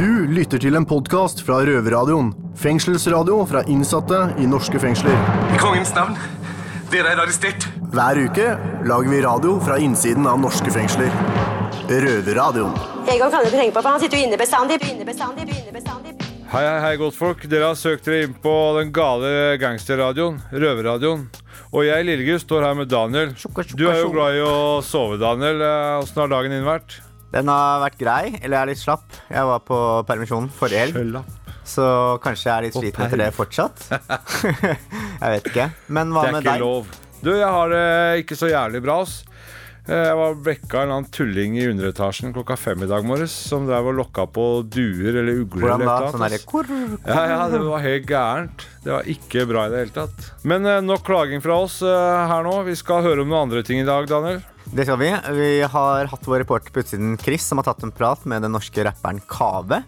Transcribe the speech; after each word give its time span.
Du 0.00 0.24
lytter 0.32 0.56
til 0.56 0.78
en 0.78 0.86
podkast 0.88 1.42
fra 1.44 1.58
Røverradioen. 1.68 2.30
Fengselsradio 2.56 3.34
fra 3.44 3.60
innsatte 3.68 4.20
i 4.40 4.46
norske 4.48 4.80
fengsler. 4.80 5.12
I 5.52 5.58
kongens 5.60 5.90
navn. 5.92 6.14
Dere 6.88 7.10
er 7.12 7.20
arrestert. 7.20 7.66
Hver 7.92 8.22
uke 8.22 8.46
lager 8.88 9.12
vi 9.12 9.18
radio 9.20 9.58
fra 9.60 9.76
innsiden 9.76 10.24
av 10.30 10.38
norske 10.40 10.72
fengsler. 10.72 11.12
Røverradioen. 11.90 12.72
Egon 13.12 13.28
kan 13.28 13.44
du 13.44 13.50
ikke 13.50 13.58
tenke 13.58 13.74
på, 13.76 13.82
for 13.82 13.90
han 13.90 14.00
sitter 14.00 14.22
jo 14.22 14.30
inne 14.30 14.38
bestandig. 14.40 14.80
inne 14.88 15.04
bestandig, 15.04 15.44
inne 15.58 15.76
bestandig. 15.76 16.16
Hei, 16.54 16.64
hei, 16.64 16.80
hei, 16.86 16.94
godtfolk. 17.04 17.44
Dere 17.52 17.68
har 17.68 17.76
søkt 17.76 18.08
dere 18.08 18.24
inn 18.24 18.40
på 18.40 18.56
den 18.78 18.96
gale 18.96 19.58
gangsterradioen, 19.60 20.40
røverradioen. 20.48 21.28
Og 21.74 21.84
jeg, 21.90 22.08
Lillegutt, 22.08 22.46
står 22.46 22.70
her 22.70 22.80
med 22.80 22.88
Daniel. 22.88 23.36
Du 23.76 23.84
er 23.90 24.00
jo 24.00 24.08
glad 24.16 24.40
i 24.40 24.42
å 24.48 24.80
sove, 24.80 25.20
Daniel. 25.20 25.60
Eh, 25.60 26.00
Åssen 26.00 26.24
har 26.24 26.32
dagen 26.38 26.56
din 26.56 26.64
vært? 26.64 27.02
Den 27.30 27.46
har 27.52 27.80
vært 27.84 27.98
grei, 28.00 28.24
eller 28.42 28.56
jeg 28.56 28.62
er 28.64 28.70
litt 28.72 28.80
slapp. 28.82 29.04
Jeg 29.30 29.46
var 29.46 29.60
på 29.62 29.78
permisjon 30.08 30.48
forrige 30.50 30.88
helg, 30.88 31.20
så 31.70 31.84
kanskje 32.24 32.48
jeg 32.48 32.56
er 32.56 32.66
litt 32.66 32.78
sliten 32.80 33.06
etter 33.06 33.20
det 33.22 33.30
fortsatt. 33.36 33.84
jeg 35.22 35.34
vet 35.36 35.50
ikke. 35.52 35.68
Men 35.94 36.10
hva 36.14 36.24
Det 36.26 36.30
er 36.30 36.36
med 36.38 36.42
ikke 36.44 36.52
deg? 36.56 36.64
lov. 36.66 36.94
Du, 37.20 37.34
jeg 37.36 37.50
har 37.52 37.68
det 37.74 37.84
ikke 38.24 38.38
så 38.40 38.48
jævlig 38.50 38.80
bra, 38.82 39.02
ass. 39.04 39.20
Eh, 39.86 39.96
Jeg 40.08 40.16
var 40.18 40.34
vekka 40.44 40.80
en 40.80 40.82
eller 40.82 40.96
annen 40.98 41.10
tulling 41.14 41.54
i 41.60 41.66
underetasjen 41.70 42.34
klokka 42.36 42.56
fem 42.60 42.82
i 42.84 42.88
dag 42.90 43.06
morges 43.08 43.32
som 43.48 43.64
drev 43.68 43.92
og 43.92 43.96
lokka 44.00 44.26
på 44.34 44.44
duer 44.72 45.20
eller 45.22 45.40
ugler. 45.44 45.64
Hvordan 45.68 45.86
da? 45.86 45.96
Sånn 46.10 46.24
eller 46.26 46.34
derre 46.34 46.50
kurr, 46.50 46.70
ass. 46.74 47.06
Ja, 47.06 47.22
ja, 47.30 47.40
det 47.54 47.60
var 47.68 47.84
helt 47.86 48.06
gærent. 48.10 48.66
Det 48.84 48.94
var 48.96 49.10
ikke 49.14 49.46
bra 49.52 49.66
i 49.68 49.72
det 49.76 49.84
hele 49.84 49.96
tatt. 50.02 50.30
Men 50.48 50.66
eh, 50.66 50.80
nok 50.84 51.04
klaging 51.06 51.44
fra 51.44 51.60
oss 51.68 51.78
eh, 51.86 52.22
her 52.34 52.42
nå. 52.48 52.56
Vi 52.68 52.76
skal 52.82 53.04
høre 53.06 53.22
om 53.22 53.30
noen 53.30 53.46
andre 53.48 53.62
ting 53.66 53.80
i 53.84 53.86
dag, 53.88 54.08
Daniel. 54.10 54.42
Det 54.70 54.84
skal 54.86 55.00
vi. 55.00 55.08
Vi 55.34 55.62
har 55.66 56.06
hatt 56.06 56.26
vår 56.30 56.44
reporter 56.44 56.70
på 56.70 56.84
utsiden 56.84 57.16
Chris, 57.18 57.42
som 57.42 57.58
har 57.58 57.66
tatt 57.66 57.82
en 57.82 57.90
prat 57.90 58.22
med 58.30 58.44
den 58.44 58.52
norske 58.54 58.84
rapperen 58.86 59.18
Kave. 59.26 59.80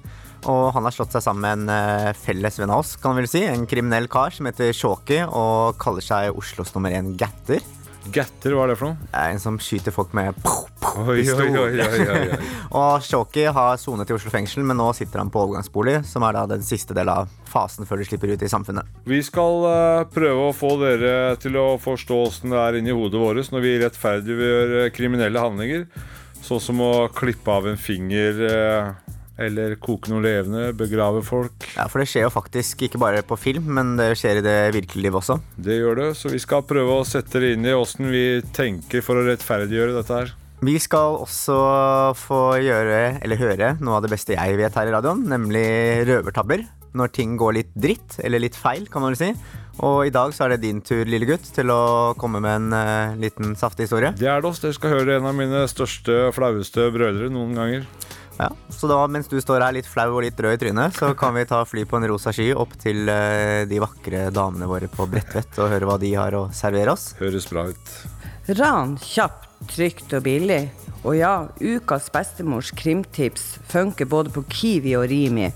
Og 0.51 0.73
han 0.75 0.83
har 0.83 0.95
slått 0.95 1.15
seg 1.15 1.23
sammen 1.23 1.45
med 1.45 1.61
en 1.61 2.09
eh, 2.09 2.17
felles 2.19 2.59
venn 2.59 2.73
av 2.75 2.83
oss, 2.83 2.97
kan 2.99 3.15
vi 3.15 3.23
vel 3.23 3.31
si. 3.31 3.45
En 3.47 3.69
kriminell 3.71 4.09
kar 4.11 4.35
som 4.35 4.49
heter 4.51 4.75
Shawky 4.75 5.21
og 5.23 5.79
kaller 5.83 6.03
seg 6.03 6.35
Oslos 6.35 6.75
nummer 6.75 6.91
én 6.99 7.13
gatter. 7.15 7.63
Gatter, 8.11 8.57
hva 8.57 8.65
er 8.67 8.73
det 8.73 8.79
for 8.81 8.91
noe? 8.91 9.11
En 9.15 9.39
som 9.43 9.59
skyter 9.63 9.95
folk 9.95 10.15
med 10.17 10.35
Oi, 10.43 11.23
oi, 11.23 11.47
oi, 11.57 11.69
oi, 11.79 11.85
oi, 11.87 12.09
oi. 12.35 12.49
Og 12.77 13.05
Shoki 13.07 13.45
har 13.47 13.79
sonet 13.81 14.11
i 14.11 14.17
Oslo 14.17 14.33
fengsel, 14.33 14.65
men 14.67 14.77
nå 14.81 14.89
sitter 14.97 15.23
han 15.23 15.31
på 15.33 15.41
overgangsbolig, 15.45 16.01
som 16.09 16.27
er 16.27 16.37
da 16.37 16.43
den 16.51 16.65
siste 16.67 16.97
delen 16.97 17.23
av 17.23 17.31
fasen 17.49 17.89
før 17.89 18.03
de 18.03 18.09
slipper 18.09 18.33
ut 18.35 18.43
i 18.43 18.51
samfunnet. 18.51 18.89
Vi 19.09 19.21
skal 19.25 19.69
eh, 19.69 20.03
prøve 20.13 20.49
å 20.49 20.57
få 20.57 20.75
dere 20.83 21.37
til 21.43 21.57
å 21.61 21.69
forstå 21.81 22.19
åssen 22.27 22.53
det 22.53 22.61
er 22.61 22.81
inni 22.81 22.97
hodet 22.97 23.23
vårt 23.23 23.55
når 23.55 23.65
vi 23.65 23.77
rettferdiggjør 23.85 24.77
eh, 24.83 24.91
kriminelle 24.97 25.47
handlinger. 25.47 25.87
Sånn 26.43 26.61
som 26.61 26.81
å 26.83 26.93
klippe 27.15 27.55
av 27.55 27.69
en 27.71 27.79
finger 27.79 28.43
eh, 28.49 28.93
eller 29.41 29.77
koke 29.81 30.13
noe 30.13 30.23
levende, 30.25 30.73
begrave 30.77 31.23
folk. 31.25 31.67
Ja, 31.77 31.87
For 31.89 32.03
det 32.03 32.09
skjer 32.11 32.27
jo 32.27 32.35
faktisk 32.35 32.85
ikke 32.87 33.01
bare 33.01 33.25
på 33.27 33.39
film, 33.41 33.71
men 33.79 33.95
det 34.01 34.13
skjer 34.21 34.41
i 34.41 34.45
det 34.45 34.59
virkelige 34.77 35.09
livet 35.09 35.23
også. 35.23 35.39
Det 35.57 35.79
gjør 35.79 35.99
det, 36.03 36.11
så 36.19 36.33
vi 36.33 36.43
skal 36.43 36.67
prøve 36.69 36.99
å 37.01 37.09
sette 37.09 37.43
det 37.43 37.55
inn 37.57 37.67
i 37.67 37.75
åssen 37.77 38.13
vi 38.13 38.27
tenker 38.55 39.05
for 39.05 39.19
å 39.19 39.27
rettferdiggjøre 39.31 39.97
dette 39.97 40.21
her. 40.21 40.37
Vi 40.63 40.77
skal 40.79 41.17
også 41.25 41.57
få 42.15 42.43
gjøre, 42.63 43.19
eller 43.25 43.41
høre, 43.41 43.73
noe 43.83 43.97
av 43.99 44.05
det 44.05 44.13
beste 44.13 44.37
jeg 44.37 44.61
vet 44.61 44.77
her 44.79 44.87
i 44.87 44.95
radioen, 44.95 45.25
nemlig 45.27 45.67
røvertabber. 46.07 46.63
Når 46.95 47.11
ting 47.17 47.35
går 47.41 47.57
litt 47.57 47.73
dritt, 47.75 48.21
eller 48.23 48.45
litt 48.45 48.55
feil, 48.55 48.85
kan 48.93 49.03
man 49.03 49.15
vel 49.15 49.19
si. 49.19 49.59
Og 49.83 50.05
i 50.07 50.13
dag 50.13 50.35
så 50.37 50.45
er 50.45 50.55
det 50.55 50.67
din 50.67 50.83
tur, 50.85 51.03
lille 51.09 51.27
gutt, 51.27 51.49
til 51.57 51.73
å 51.73 52.13
komme 52.21 52.43
med 52.45 52.59
en 52.61 52.77
uh, 52.77 53.19
liten 53.19 53.57
saftig 53.59 53.89
historie. 53.89 54.13
Det 54.19 54.29
er 54.29 54.45
det 54.45 54.51
oss. 54.51 54.61
Dere 54.63 54.77
skal 54.77 54.93
høre 54.99 55.17
en 55.17 55.29
av 55.31 55.35
mine 55.35 55.65
største, 55.73 56.29
flaueste 56.37 56.91
brødre 56.93 57.33
noen 57.33 57.57
ganger. 57.57 57.89
Ja, 58.43 58.49
så 58.69 58.89
da, 58.91 58.97
mens 59.07 59.29
du 59.31 59.37
står 59.39 59.63
her 59.63 59.75
litt 59.77 59.87
flau 59.87 60.17
og 60.17 60.25
litt 60.25 60.41
rød 60.43 60.57
i 60.57 60.59
trynet, 60.59 60.97
så 60.99 61.13
kan 61.15 61.37
vi 61.37 61.45
ta 61.47 61.61
fly 61.63 61.85
på 61.87 62.01
en 62.01 62.09
rosa 62.11 62.33
sky 62.35 62.49
opp 62.59 62.73
til 62.83 63.07
eh, 63.07 63.63
de 63.71 63.79
vakre 63.79 64.25
damene 64.35 64.67
våre 64.67 64.89
på 64.91 65.07
Bredtvet 65.07 65.61
og 65.63 65.71
høre 65.71 65.87
hva 65.87 65.95
de 66.03 66.11
har 66.19 66.35
å 66.35 66.49
servere 66.51 66.97
oss. 66.97 67.13
Høres 67.21 67.47
bra 67.47 67.69
ut. 67.71 67.93
Ran 68.59 68.97
kjapt, 68.99 69.47
trygt 69.71 70.17
og 70.19 70.25
billig. 70.27 70.65
Og 71.07 71.21
ja, 71.21 71.37
ukas 71.63 72.11
bestemors 72.11 72.73
krimtips 72.75 73.47
funker 73.71 74.11
både 74.11 74.35
på 74.35 74.43
Kiwi 74.51 74.97
og 74.99 75.07
Rimi. 75.13 75.47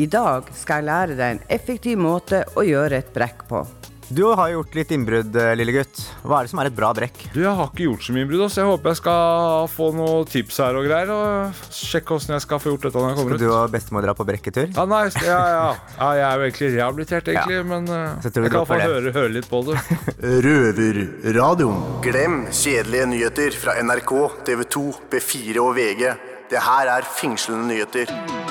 I 0.00 0.08
dag 0.08 0.48
skal 0.56 0.80
jeg 0.80 0.88
lære 0.88 1.20
deg 1.20 1.36
en 1.36 1.46
effektiv 1.52 2.00
måte 2.00 2.46
å 2.56 2.64
gjøre 2.64 3.02
et 3.02 3.12
brekk 3.12 3.44
på. 3.52 3.60
Du 4.08 4.24
har 4.34 4.50
gjort 4.50 4.74
litt 4.74 4.90
innbrudd, 4.92 5.36
eh, 5.36 5.52
lille 5.56 5.72
gutt. 5.72 6.00
Hva 6.26 6.40
er 6.40 6.46
det 6.46 6.52
som 6.52 6.60
er 6.62 6.68
et 6.70 6.76
bra 6.76 6.92
brekk? 6.96 7.20
Du, 7.32 7.40
Jeg 7.42 7.54
har 7.54 7.68
ikke 7.70 7.86
gjort 7.86 8.02
så 8.06 8.12
mye 8.12 8.24
innbrudd, 8.26 8.50
så 8.50 8.62
jeg 8.62 8.68
håper 8.70 8.90
jeg 8.90 8.98
skal 8.98 9.68
få 9.72 9.88
noen 9.96 10.26
tips 10.28 10.58
her 10.58 10.78
og 10.78 10.86
greier. 10.88 11.12
Og 11.12 11.62
sjekke 11.70 12.16
åssen 12.16 12.34
jeg 12.34 12.44
skal 12.44 12.60
få 12.62 12.72
gjort 12.72 12.88
dette 12.88 12.98
når 12.98 13.12
jeg 13.12 13.18
kommer 13.20 13.32
ut. 13.32 13.38
Skal 13.38 13.48
du 13.48 13.54
og 13.56 13.72
bestemor 13.72 14.06
dra 14.06 14.16
på 14.18 14.26
brekketur? 14.28 14.68
Ja, 14.74 14.84
nei, 14.90 15.02
ja, 15.22 15.40
ja. 15.54 15.64
ja, 15.98 16.10
jeg 16.18 16.26
er 16.26 16.34
jo 16.34 16.46
egentlig 16.48 16.72
rehabilitert, 16.76 17.32
egentlig, 17.32 17.62
men 17.72 17.88
uh, 17.88 18.20
Så 18.22 18.32
jeg 18.34 18.52
kan 18.52 18.68
få 18.68 18.80
høre, 18.82 19.14
høre 19.14 19.32
litt 19.38 19.48
på 19.50 19.62
det. 19.70 19.78
Røverradioen. 20.48 21.82
Glem 22.04 22.38
kjedelige 22.50 23.08
nyheter 23.14 23.58
fra 23.64 23.78
NRK, 23.82 24.14
TV 24.48 24.66
2, 24.76 24.86
B4 25.12 25.62
og 25.62 25.76
VG. 25.78 26.08
Det 26.52 26.60
her 26.60 26.96
er 26.98 27.12
fengslende 27.16 27.70
nyheter. 27.70 28.41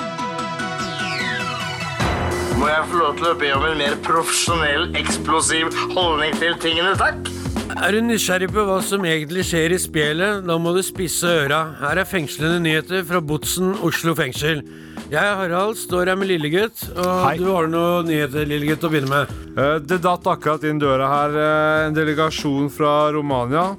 Må 2.62 2.68
jeg 2.70 2.82
få 2.92 2.98
lov 3.00 3.16
til 3.18 3.26
å 3.26 3.38
be 3.40 3.48
om 3.56 3.64
en 3.66 3.80
mer 3.80 3.94
profesjonell, 4.06 4.84
eksplosiv 5.00 5.72
holdning 5.96 6.36
til 6.38 6.52
tingene, 6.62 6.92
takk? 7.00 7.26
Er 7.72 7.96
du 7.96 8.04
nysgjerrig 8.06 8.52
på 8.54 8.62
hva 8.68 8.76
som 8.86 9.02
egentlig 9.08 9.42
skjer 9.48 9.74
i 9.74 9.78
spjelet, 9.82 10.44
da 10.46 10.54
må 10.62 10.70
du 10.76 10.78
spisse 10.86 11.26
øra. 11.26 11.58
Her 11.80 11.98
er 12.04 12.06
fengslende 12.06 12.60
nyheter 12.62 13.02
fra 13.08 13.18
Botsen 13.24 13.72
Oslo 13.82 14.14
fengsel. 14.14 14.62
Jeg, 15.10 15.24
Harald, 15.40 15.74
står 15.80 16.12
her 16.12 16.20
med 16.20 16.30
Lillegutt, 16.30 16.84
og 16.94 17.10
Hei. 17.26 17.34
du 17.40 17.48
har 17.50 17.66
noen 17.72 18.06
nyheter, 18.12 18.46
Lillegutt, 18.46 18.86
å 18.86 18.92
begynne 18.92 19.10
med. 19.10 19.34
Eh, 19.56 19.74
Det 19.82 19.98
datt 20.06 20.30
akkurat 20.30 20.62
inn 20.70 20.78
døra 20.80 21.10
her 21.10 21.34
eh, 21.42 21.86
en 21.88 21.98
delegasjon 21.98 22.70
fra 22.72 23.10
Romania. 23.12 23.72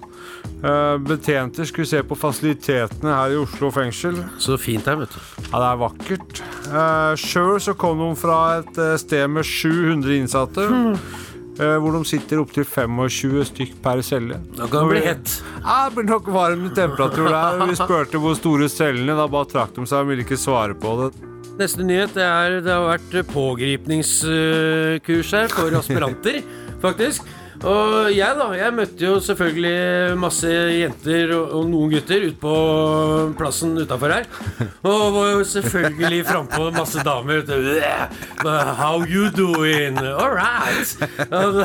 Eh, 0.63 0.96
Betjenter 1.03 1.66
skulle 1.68 1.84
se 1.90 2.00
på 2.07 2.16
fasilitetene 2.16 3.12
her 3.12 3.34
i 3.35 3.40
Oslo 3.41 3.68
fengsel. 3.75 4.16
Så 4.40 4.56
fint 4.62 4.85
her, 4.88 4.96
vet 5.01 5.12
du. 5.12 5.19
Ja, 5.50 5.59
det 5.59 5.68
er 5.68 5.79
vakkert. 5.81 6.40
Uh, 6.69 7.12
Sjøl 7.19 7.59
så 7.62 7.74
kom 7.75 8.00
de 8.00 8.07
fra 8.16 8.38
et 8.62 8.78
eh, 8.79 8.94
sted 9.01 9.28
med 9.28 9.44
700 9.44 10.16
innsatte. 10.22 10.63
eh, 11.59 11.75
hvor 11.84 11.91
de 11.97 12.01
sitter 12.07 12.40
opptil 12.41 12.63
25 12.66 13.44
stykk 13.51 13.75
per 13.84 14.00
celle. 14.07 14.40
Da 14.56 14.63
kan 14.72 14.88
det 14.88 14.91
bli 14.96 15.03
hett. 15.03 15.35
Ja, 15.59 15.90
det 15.90 15.96
blir 16.00 16.07
nok 16.13 16.31
varm 16.34 16.69
temperatur 16.74 17.28
der. 17.28 17.59
Vi 17.68 17.75
spurte 17.78 18.18
hvor 18.24 18.34
store 18.40 18.69
cellene, 18.72 19.18
da 19.19 19.28
bare 19.28 19.45
trakk 19.51 19.75
de 19.75 19.84
seg 19.85 20.00
og 20.00 20.07
ville 20.13 20.24
ikke 20.25 20.40
svare 20.40 20.74
på 20.80 20.95
det. 21.03 21.12
Neste 21.59 21.84
nyhet 21.85 22.16
er 22.18 22.62
det 22.66 22.72
har 22.74 22.88
vært 22.88 23.13
pågripningskurs 23.30 25.34
her 25.38 25.47
for 25.53 25.69
aspiranter, 25.78 26.40
faktisk. 26.81 27.22
Og 27.63 28.09
jeg, 28.12 28.35
da. 28.35 28.50
Jeg 28.57 28.75
møtte 28.75 29.06
jo 29.06 29.19
selvfølgelig 29.24 30.18
masse 30.19 30.50
jenter 30.51 31.31
og, 31.38 31.63
noen 31.72 31.94
gutter 31.94 32.25
ute 32.28 32.40
på 32.41 32.56
plassen 33.40 33.78
utafor 33.79 34.12
her. 34.12 34.28
Og 34.84 35.03
var 35.16 35.29
jo 35.31 35.46
selvfølgelig 35.47 36.25
frampå 36.28 36.69
masse 36.75 37.03
damer. 37.07 37.44
How 38.44 39.03
you 39.07 39.29
doing? 39.31 39.97
All 40.00 40.35
right. 40.35 40.96
Og, 41.31 41.63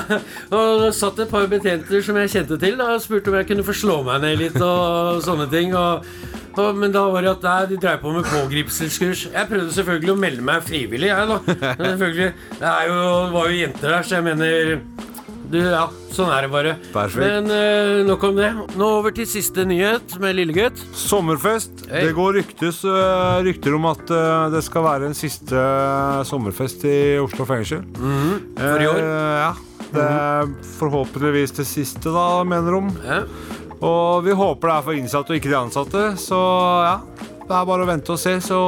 og 0.54 0.88
satt 0.94 1.18
et 1.24 1.30
par 1.30 1.48
betjenter 1.50 2.02
som 2.04 2.18
jeg 2.22 2.34
kjente 2.36 2.58
til, 2.62 2.78
da, 2.78 2.92
og 2.94 3.02
spurte 3.02 3.32
om 3.32 3.38
jeg 3.40 3.50
kunne 3.50 3.66
få 3.66 3.76
slå 3.76 4.00
meg 4.06 4.22
ned 4.22 4.38
litt 4.44 4.60
og 4.62 5.22
sånne 5.26 5.50
ting. 5.52 5.74
og 5.76 6.06
men 6.58 6.90
da 6.90 7.04
var 7.06 7.22
det 7.22 7.30
at 7.30 7.44
nei, 7.46 7.58
de 7.70 7.76
drev 7.78 8.00
på 8.02 8.10
med 8.10 8.24
pågripelseskurs. 8.26 9.28
Jeg 9.30 9.46
prøvde 9.46 9.74
selvfølgelig 9.76 10.10
å 10.10 10.18
melde 10.18 10.46
meg 10.48 10.64
frivillig. 10.66 11.10
Jeg, 11.12 11.28
da. 11.30 11.36
Men 11.78 11.84
selvfølgelig, 11.92 12.32
det, 12.58 12.72
jo, 12.88 12.96
var 13.36 13.52
jo 13.52 13.60
jenter 13.60 13.94
der, 13.94 14.08
så 14.08 14.16
jeg 14.18 14.26
mener 14.26 14.72
du, 15.52 15.58
Ja, 15.62 15.84
sånn 16.14 16.30
er 16.32 16.46
det 16.46 16.50
bare. 16.52 16.74
Perfekt. 16.92 17.22
Men 17.22 17.48
uh, 17.50 18.06
nok 18.08 18.26
om 18.28 18.36
det. 18.38 18.50
Nå 18.78 18.88
over 18.98 19.14
til 19.16 19.28
siste 19.28 19.64
nyhet 19.68 20.18
med 20.22 20.36
lillegutt. 20.38 20.80
Sommerfest. 20.96 21.86
Hey. 21.88 22.08
Det 22.08 22.16
går 22.18 22.40
ryktes, 22.40 22.82
uh, 22.86 23.38
rykter 23.46 23.78
om 23.78 23.88
at 23.90 24.04
uh, 24.12 24.48
det 24.52 24.64
skal 24.66 24.86
være 24.86 25.08
en 25.08 25.16
siste 25.16 25.64
sommerfest 26.28 26.84
i 26.88 26.98
Oslo 27.22 27.48
fengsel. 27.48 27.86
For 28.58 28.84
i 28.84 28.90
år. 28.90 29.00
Ja. 29.44 29.54
Det 29.88 30.04
er 30.04 30.50
forhåpentligvis 30.76 31.54
det 31.56 31.64
siste, 31.68 32.12
da, 32.12 32.44
mener 32.44 32.76
de. 32.76 33.08
Ja. 33.08 33.22
Og 33.78 34.24
vi 34.26 34.34
håper 34.34 34.68
det 34.68 34.74
er 34.74 34.86
for 34.86 34.98
innsatte 34.98 35.32
og 35.32 35.38
ikke 35.38 35.52
de 35.52 35.58
ansatte. 35.58 36.04
Så 36.20 36.38
ja, 36.84 36.96
det 37.48 37.54
er 37.54 37.68
bare 37.68 37.84
å 37.84 37.88
vente 37.88 38.12
og 38.14 38.20
se. 38.20 38.34
Så 38.44 38.58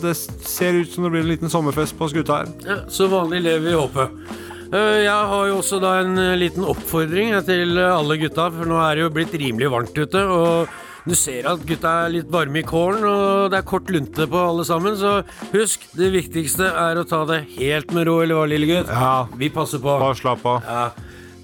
det 0.00 0.14
ser 0.16 0.78
ut 0.80 0.92
som 0.92 1.04
det 1.04 1.12
blir 1.14 1.26
en 1.26 1.32
liten 1.32 1.52
sommerfest 1.52 1.98
på 1.98 2.08
skuta 2.12 2.42
her. 2.42 2.54
Ja, 2.66 2.78
så 2.88 3.10
vanlig 3.12 3.42
lever 3.48 3.66
vi 3.66 3.74
i 3.74 3.80
håpet. 3.80 4.38
Eh, 4.70 5.00
Jeg 5.02 5.24
har 5.32 5.48
jo 5.50 5.56
også 5.58 5.80
da 5.82 5.96
en 6.04 6.14
eh, 6.20 6.36
liten 6.38 6.66
oppfordring 6.68 7.32
eh, 7.34 7.42
til 7.46 7.78
alle 7.82 8.16
gutta, 8.20 8.46
for 8.54 8.70
nå 8.70 8.78
er 8.84 8.94
det 9.00 9.04
jo 9.06 9.12
blitt 9.16 9.34
rimelig 9.34 9.70
varmt 9.72 9.96
ute. 9.98 10.22
Og 10.30 10.70
du 11.08 11.14
ser 11.18 11.48
at 11.50 11.64
gutta 11.66 11.94
er 12.04 12.12
litt 12.14 12.30
varme 12.30 12.60
i 12.60 12.66
kålen, 12.66 13.02
og 13.08 13.50
det 13.50 13.58
er 13.60 13.66
kort 13.66 13.90
lunte 13.90 14.28
på 14.30 14.42
alle 14.52 14.66
sammen. 14.68 14.94
Så 15.00 15.16
husk, 15.54 15.88
det 15.98 16.12
viktigste 16.14 16.68
er 16.70 17.00
å 17.02 17.06
ta 17.08 17.24
det 17.30 17.40
helt 17.56 17.90
med 17.96 18.06
ro, 18.06 18.20
eller 18.22 18.38
hva, 18.38 18.46
lille 18.50 18.68
gutt? 18.70 18.92
Ja. 18.94 19.26
Vi 19.40 19.50
passer 19.54 19.82
på. 19.82 19.96
Bare 20.04 20.18
slapp 20.18 20.46
av. 20.46 20.68
Ja. 20.68 20.86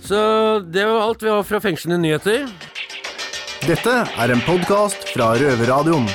Så 0.07 0.19
det 0.63 0.85
var 0.87 1.03
alt 1.09 1.25
vi 1.27 1.33
har 1.33 1.43
fra 1.49 1.59
fengslende 1.65 1.99
nyheter. 2.05 2.47
Dette 3.67 3.97
er 4.07 4.31
en 4.37 4.45
podkast 4.47 5.09
fra 5.17 5.33
Røverradioen. 5.41 6.07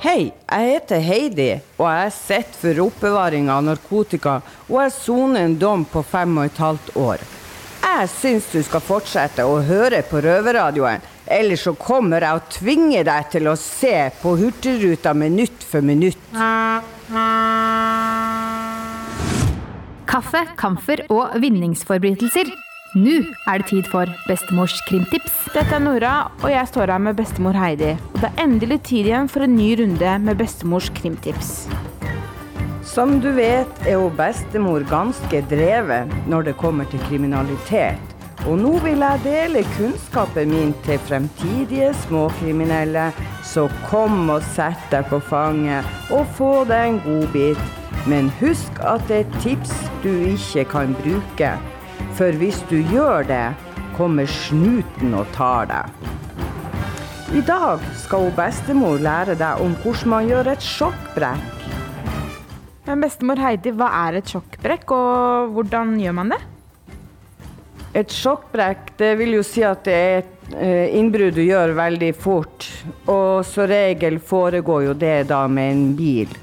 Hei, 0.00 0.30
jeg 0.32 0.64
heter 0.64 1.02
Heidi, 1.04 1.50
og 1.76 1.84
jeg 1.84 2.12
sitter 2.16 2.56
for 2.56 2.78
oppbevaring 2.86 3.50
av 3.52 3.66
narkotika, 3.66 4.38
og 4.70 4.78
jeg 4.80 4.94
soner 4.94 5.44
en 5.44 5.56
dom 5.60 5.82
på 5.84 6.00
fem 6.08 6.38
og 6.40 6.46
et 6.48 6.60
halvt 6.64 6.88
år. 6.96 7.24
Jeg 7.84 8.06
syns 8.08 8.46
du 8.48 8.62
skal 8.64 8.80
fortsette 8.80 9.44
å 9.44 9.58
høre 9.68 10.00
på 10.08 10.22
Røverradioen, 10.24 11.04
ellers 11.28 11.66
så 11.68 11.74
kommer 11.76 12.24
jeg 12.24 12.40
og 12.40 12.48
tvinger 12.56 13.04
deg 13.10 13.28
til 13.36 13.52
å 13.52 13.54
se 13.60 13.92
på 14.22 14.34
Hurtigruta 14.40 15.12
minutt 15.12 15.68
for 15.68 15.84
minutt. 15.84 16.24
Kaffe, 20.08 20.46
kamfer 20.64 21.04
og 21.12 21.36
vinningsforbrytelser. 21.44 22.48
Nå 22.90 23.20
er 23.46 23.60
det 23.62 23.68
tid 23.70 23.86
for 23.86 24.10
bestemors 24.26 24.80
krimtips. 24.88 25.30
Dette 25.54 25.76
er 25.76 25.82
Nora, 25.84 26.14
og 26.42 26.50
jeg 26.50 26.66
står 26.66 26.90
her 26.90 26.98
med 26.98 27.14
bestemor 27.20 27.54
Heidi. 27.54 27.92
Og 28.16 28.18
det 28.18 28.30
er 28.32 28.42
endelig 28.42 28.80
tid 28.88 29.06
igjen 29.06 29.30
for 29.30 29.46
en 29.46 29.54
ny 29.54 29.68
runde 29.78 30.14
med 30.24 30.40
bestemors 30.40 30.88
krimtips. 30.98 31.68
Som 32.82 33.20
du 33.22 33.30
vet 33.36 33.86
er 33.86 33.94
jo 33.94 34.10
bestemor 34.18 34.82
ganske 34.90 35.44
drevet 35.52 36.10
når 36.26 36.50
det 36.50 36.56
kommer 36.58 36.90
til 36.90 36.98
kriminalitet. 37.06 38.02
Og 38.50 38.58
nå 38.58 38.74
vil 38.82 39.06
jeg 39.06 39.22
dele 39.22 39.62
kunnskapen 39.78 40.50
min 40.50 40.74
til 40.82 40.98
fremtidige 41.06 41.94
småkriminelle. 42.08 43.12
Så 43.46 43.68
kom 43.86 44.24
og 44.34 44.42
sett 44.56 44.90
deg 44.90 45.06
på 45.12 45.22
fanget 45.30 45.86
og 46.10 46.26
få 46.34 46.64
deg 46.66 46.96
en 46.96 47.02
godbit. 47.06 47.66
Men 48.10 48.34
husk 48.42 48.82
at 48.82 49.06
det 49.06 49.22
er 49.28 49.42
tips 49.44 49.76
du 50.02 50.10
ikke 50.34 50.72
kan 50.74 50.98
bruke. 51.04 51.54
For 52.20 52.36
hvis 52.36 52.58
du 52.68 52.82
gjør 52.92 53.24
det, 53.24 53.46
kommer 53.96 54.28
snuten 54.28 55.14
og 55.16 55.30
tar 55.32 55.70
deg. 55.70 56.10
I 57.32 57.40
dag 57.48 57.80
skal 57.96 58.26
hun 58.26 58.34
bestemor 58.36 59.00
lære 59.00 59.38
deg 59.40 59.62
om 59.64 59.72
hvordan 59.80 60.10
man 60.12 60.28
gjør 60.28 60.50
et 60.52 60.66
sjokkbrekk. 60.66 61.64
Men 62.84 63.06
bestemor 63.06 63.40
Heidi, 63.40 63.72
hva 63.72 63.88
er 64.02 64.18
et 64.20 64.34
sjokkbrekk, 64.34 64.92
og 64.92 65.56
hvordan 65.56 65.94
gjør 66.02 66.18
man 66.18 66.34
det? 66.34 66.40
Et 68.02 68.12
sjokkbrekk, 68.12 68.92
det 69.00 69.14
vil 69.16 69.38
jo 69.38 69.46
si 69.46 69.64
at 69.64 69.88
det 69.88 69.96
er 69.96 70.20
et 70.20 70.54
eh, 70.60 70.92
innbrudd 71.00 71.40
du 71.40 71.44
gjør 71.46 71.72
veldig 71.80 72.12
fort. 72.20 72.68
Og 73.08 73.48
som 73.48 73.64
regel 73.72 74.20
foregår 74.20 74.90
jo 74.90 74.98
det 75.06 75.22
da 75.32 75.46
med 75.48 75.72
en 75.72 75.84
bil. 75.96 76.36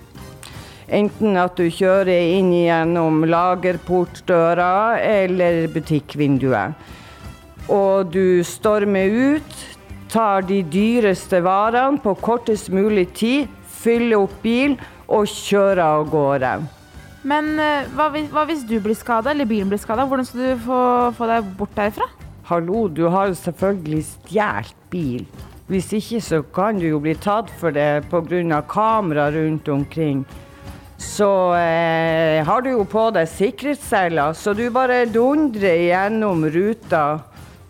Enten 0.88 1.36
at 1.36 1.57
du 1.60 1.66
kjører 1.68 2.38
inn 2.38 2.54
gjennom 2.56 3.25
lagerportdøra 3.28 5.01
eller 5.04 5.66
butikkvinduet. 5.74 6.78
Og 7.68 8.13
du 8.13 8.39
stormer 8.48 9.12
ut, 9.36 9.57
tar 10.07 10.45
de 10.48 10.62
dyreste 10.63 11.42
varene 11.44 12.00
på 12.00 12.13
kortest 12.24 12.72
mulig 12.72 13.10
tid, 13.19 13.51
fyller 13.68 14.24
opp 14.24 14.38
bil 14.45 14.78
og 15.12 15.28
kjører 15.28 15.84
av 15.84 16.07
gårde. 16.13 16.54
Men 17.28 17.57
eh, 17.60 17.90
hva 17.92 18.07
hvis, 18.13 18.31
hva 18.31 18.45
hvis 18.48 18.63
du 18.69 18.78
blir 18.80 18.95
skada, 18.95 19.33
eller 19.33 19.50
bilen 19.50 19.68
blir 19.68 19.81
skada? 19.83 20.07
Hvordan 20.07 20.28
skal 20.30 20.54
du 20.54 20.63
få, 20.63 20.81
få 21.18 21.28
deg 21.28 21.51
bort 21.60 21.75
derfra? 21.75 22.07
Hallo, 22.48 22.88
du 22.88 23.10
har 23.12 23.28
jo 23.28 23.36
selvfølgelig 23.36 24.04
stjålet 24.13 24.75
bil. 24.94 25.28
Hvis 25.68 25.92
ikke 25.92 26.22
så 26.24 26.40
kan 26.56 26.80
du 26.80 26.88
jo 26.88 27.01
bli 27.04 27.12
tatt 27.19 27.51
for 27.60 27.75
det 27.75 28.07
pga. 28.07 28.62
kamera 28.63 29.28
rundt 29.36 29.68
omkring. 29.68 30.24
Så 30.97 31.29
eh, 31.53 32.41
har 32.45 32.63
du 32.65 32.71
jo 32.71 32.83
på 32.89 33.07
deg 33.13 33.29
sikkerhetsseler, 33.29 34.33
så 34.33 34.53
du 34.57 34.65
bare 34.73 35.05
dundrer 35.05 35.83
gjennom 35.85 36.47
ruta. 36.49 37.03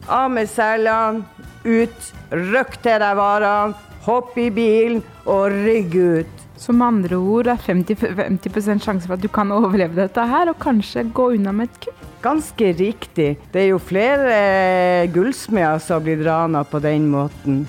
Av 0.08 0.32
med 0.32 0.48
selene, 0.48 1.26
ut, 1.68 2.12
røkk 2.32 2.80
til 2.80 3.02
deg 3.04 3.20
varene, 3.20 3.76
hopp 4.08 4.38
i 4.40 4.48
bilen 4.56 5.02
og 5.28 5.52
rygg 5.52 5.96
ut. 5.96 6.44
Så 6.58 6.74
med 6.74 6.88
andre 6.88 7.20
ord 7.20 7.52
er 7.52 7.60
50, 7.62 8.00
50 8.18 8.80
sjanse 8.82 9.06
for 9.06 9.18
at 9.18 9.22
du 9.22 9.30
kan 9.30 9.52
overleve 9.54 10.00
dette 10.00 10.24
her, 10.32 10.50
og 10.50 10.62
kanskje 10.64 11.06
gå 11.14 11.34
unna 11.36 11.54
med 11.54 11.70
et 11.70 11.82
kupp. 11.86 12.06
Ganske 12.24 12.72
riktig. 12.80 13.30
Det 13.54 13.62
er 13.62 13.70
jo 13.74 13.84
flere 13.84 14.32
eh, 14.34 15.12
gullsmeder 15.14 15.84
som 15.84 16.00
har 16.00 16.08
blitt 16.08 16.26
rana 16.26 16.64
på 16.66 16.82
den 16.82 17.12
måten. 17.12 17.62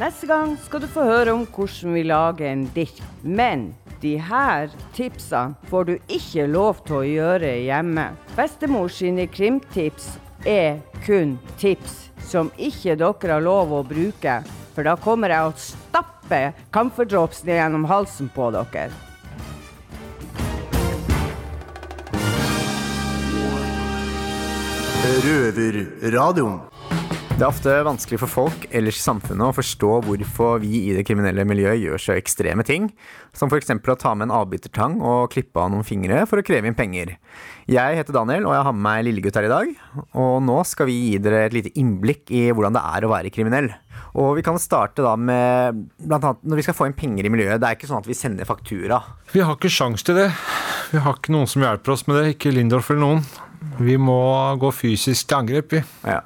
Neste 0.00 0.26
gang 0.26 0.56
skal 0.64 0.82
du 0.82 0.88
få 0.90 1.04
høre 1.06 1.36
om 1.36 1.44
hvordan 1.46 1.94
vi 1.94 2.02
lager 2.08 2.50
en 2.50 2.64
dirk. 2.74 2.98
Men 3.22 3.68
de 4.04 4.18
her 4.20 4.68
tipsene 4.92 5.54
får 5.70 5.84
du 5.88 5.94
ikke 6.12 6.44
lov 6.50 6.82
til 6.84 6.98
å 6.98 7.06
gjøre 7.08 7.54
hjemme. 7.64 8.10
Bestemor 8.36 8.92
sine 8.92 9.24
krimtips 9.32 10.18
er 10.44 10.82
kun 11.06 11.38
tips 11.60 12.10
som 12.28 12.52
ikke 12.60 12.98
dere 13.00 13.32
har 13.32 13.44
lov 13.44 13.72
å 13.72 13.80
bruke. 13.86 14.42
For 14.74 14.84
da 14.84 14.96
kommer 15.00 15.32
jeg 15.32 15.48
å 15.48 15.56
stappe 15.56 16.42
camphordrops 16.74 17.44
ned 17.46 17.60
gjennom 17.62 17.88
halsen 17.88 18.28
på 18.34 18.50
dere. 18.52 18.90
Røverradioen. 25.24 26.73
Det 27.34 27.42
er 27.42 27.48
ofte 27.50 27.72
vanskelig 27.82 28.20
for 28.22 28.30
folk 28.30 28.64
ellers 28.70 28.94
i 28.94 29.02
samfunnet 29.02 29.48
å 29.48 29.54
forstå 29.56 29.88
hvorfor 30.06 30.60
vi 30.62 30.84
i 30.86 30.92
det 30.94 31.02
kriminelle 31.02 31.42
miljøet 31.50 31.80
gjør 31.82 31.98
så 31.98 32.12
ekstreme 32.14 32.62
ting, 32.62 32.84
som 33.34 33.50
f.eks. 33.50 33.72
å 33.74 33.96
ta 33.98 34.12
med 34.14 34.28
en 34.28 34.34
avbitertang 34.36 35.00
og 35.02 35.32
klippe 35.32 35.58
av 35.58 35.72
noen 35.72 35.82
fingre 35.82 36.20
for 36.30 36.38
å 36.38 36.44
kreve 36.46 36.70
inn 36.70 36.76
penger. 36.78 37.16
Jeg 37.66 37.96
heter 37.98 38.14
Daniel, 38.14 38.46
og 38.46 38.54
jeg 38.54 38.66
har 38.68 38.76
med 38.76 38.84
meg 38.86 39.00
lillegutt 39.08 39.40
her 39.40 39.48
i 39.48 39.50
dag. 39.50 39.72
Og 40.14 40.36
nå 40.46 40.60
skal 40.70 40.86
vi 40.86 40.94
gi 40.94 41.16
dere 41.24 41.40
et 41.48 41.56
lite 41.56 41.72
innblikk 41.80 42.30
i 42.30 42.44
hvordan 42.54 42.76
det 42.78 42.84
er 42.94 43.06
å 43.06 43.10
være 43.10 43.32
kriminell. 43.34 43.72
Og 44.14 44.36
vi 44.38 44.44
kan 44.46 44.60
starte 44.62 45.02
da 45.02 45.16
med 45.18 45.80
blant 46.04 46.28
annet 46.28 46.46
når 46.46 46.60
vi 46.60 46.66
skal 46.68 46.78
få 46.78 46.86
inn 46.86 46.94
penger 46.94 47.26
i 47.26 47.32
miljøet. 47.34 47.58
Det 47.58 47.66
er 47.66 47.80
ikke 47.80 47.90
sånn 47.90 48.04
at 48.04 48.06
vi 48.12 48.14
sender 48.14 48.46
faktura. 48.46 49.00
Vi 49.34 49.42
har 49.42 49.58
ikke 49.58 49.72
sjans 49.74 50.06
til 50.06 50.22
det. 50.22 50.28
Vi 50.92 51.02
har 51.02 51.18
ikke 51.18 51.34
noen 51.34 51.50
som 51.50 51.66
hjelper 51.66 51.96
oss 51.96 52.06
med 52.06 52.20
det. 52.20 52.36
Ikke 52.36 52.54
Lindorf 52.54 52.94
eller 52.94 53.02
noen. 53.08 53.26
Vi 53.82 53.98
må 53.98 54.20
gå 54.62 54.70
fysisk 54.70 55.26
til 55.26 55.40
angrep, 55.40 55.74
vi. 55.74 55.82
Ja. 56.06 56.22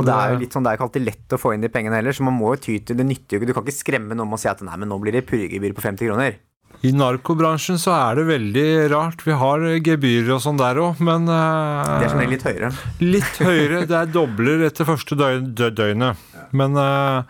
Og 0.00 0.08
det 0.08 0.16
er 0.16 0.34
jo 0.34 0.40
litt 0.42 0.56
sånn, 0.56 0.64
det 0.66 0.72
er 0.72 0.78
ikke 0.80 0.88
alltid 0.88 1.06
lett 1.06 1.36
å 1.36 1.40
få 1.40 1.54
inn 1.54 1.64
de 1.64 1.70
pengene 1.72 1.98
heller, 2.00 2.16
så 2.16 2.26
man 2.26 2.38
må 2.38 2.54
jo 2.54 2.62
ty 2.66 2.78
til 2.80 2.96
det 2.96 3.06
nyttige. 3.06 3.36
jo 3.36 3.40
ikke- 3.40 3.50
Du 3.52 3.54
kan 3.54 3.64
ikke 3.64 3.80
skremme 3.84 4.16
noen 4.16 4.28
med 4.28 4.38
å 4.38 4.40
si 4.40 4.48
at 4.48 4.62
nei, 4.62 4.76
men 4.76 4.88
nå 4.88 5.00
blir 5.00 5.12
det 5.12 5.26
purregebyr 5.26 5.74
på 5.76 5.84
50 5.84 6.08
kroner. 6.08 6.38
I 6.80 6.92
narkobransjen 6.96 7.76
så 7.76 7.92
er 7.92 8.14
det 8.16 8.24
veldig 8.24 8.90
rart. 8.90 9.20
Vi 9.26 9.32
har 9.36 9.58
gebyrer 9.84 10.30
og 10.36 10.40
sånn 10.40 10.56
der 10.56 10.78
òg, 10.80 11.00
men 11.04 11.28
uh, 11.28 11.98
Det 12.00 12.06
er 12.06 12.12
som 12.14 12.20
regel 12.22 12.30
litt 12.38 12.46
høyere. 12.46 12.70
Litt 13.04 13.40
høyere. 13.44 13.80
Det 13.90 13.98
er 13.98 14.06
dobler 14.14 14.64
etter 14.64 14.88
første 14.88 15.18
døgn, 15.18 15.50
døgnet. 15.76 16.16
Men 16.56 16.78
eh, 16.80 17.22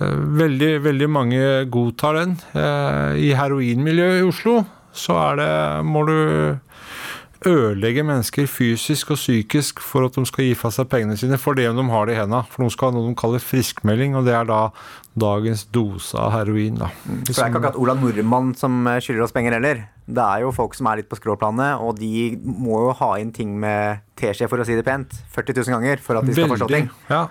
eh, 0.00 0.18
veldig, 0.42 0.82
veldig 0.84 1.08
mange 1.08 1.40
godtar 1.72 2.20
den. 2.20 2.36
Uh, 2.52 3.16
I 3.16 3.32
heroinmiljøet 3.38 4.20
i 4.20 4.28
Oslo 4.28 4.66
så 4.94 5.16
er 5.32 5.40
det 5.40 5.86
Må 5.88 6.04
du 6.06 6.60
ødelegge 7.46 8.02
mennesker 8.06 8.46
fysisk 8.48 9.12
og 9.14 9.18
psykisk 9.18 9.80
for 9.84 10.08
at 10.08 10.16
de 10.16 10.24
skal 10.28 10.46
gi 10.48 10.54
fra 10.58 10.70
seg 10.74 10.88
pengene 10.92 11.16
sine 11.20 11.38
for 11.40 11.56
det 11.58 11.66
de 11.76 11.84
har 11.90 12.06
det 12.08 12.14
i 12.14 12.18
hendene. 12.18 12.42
For 12.50 12.64
de 12.64 12.72
skal 12.72 12.90
ha 12.90 12.96
noe 12.96 13.10
de 13.10 13.16
kaller 13.18 13.42
friskmelding, 13.42 14.16
og 14.18 14.24
det 14.28 14.34
er 14.36 14.48
da 14.48 14.60
dagens 15.20 15.66
dose 15.74 16.18
av 16.18 16.32
heroin. 16.34 16.80
da. 16.80 16.88
For 17.04 17.28
det 17.28 17.36
er 17.36 17.50
ikke 17.52 17.60
akkurat 17.60 17.80
Ola 17.80 17.96
Nordmann 17.98 18.54
som 18.58 18.80
eh, 18.90 19.00
skylder 19.04 19.26
oss 19.26 19.36
penger 19.36 19.58
heller. 19.58 19.84
Det 20.04 20.24
er 20.24 20.44
jo 20.44 20.54
folk 20.56 20.74
som 20.76 20.88
er 20.90 21.00
litt 21.00 21.10
på 21.10 21.20
skråplanet, 21.20 21.80
og 21.80 22.00
de 22.00 22.34
må 22.44 22.82
jo 22.88 22.96
ha 23.00 23.12
inn 23.20 23.32
ting 23.32 23.54
med 23.60 24.02
teskje, 24.20 24.48
for 24.50 24.60
å 24.60 24.66
si 24.66 24.76
det 24.76 24.84
pent, 24.86 25.14
40 25.34 25.60
000 25.62 25.76
ganger 25.78 26.02
for 26.04 26.20
at 26.20 26.28
de 26.28 26.36
skal 26.36 26.50
forstå 26.52 26.70
ting. 26.72 26.90
Ja. 27.12 27.26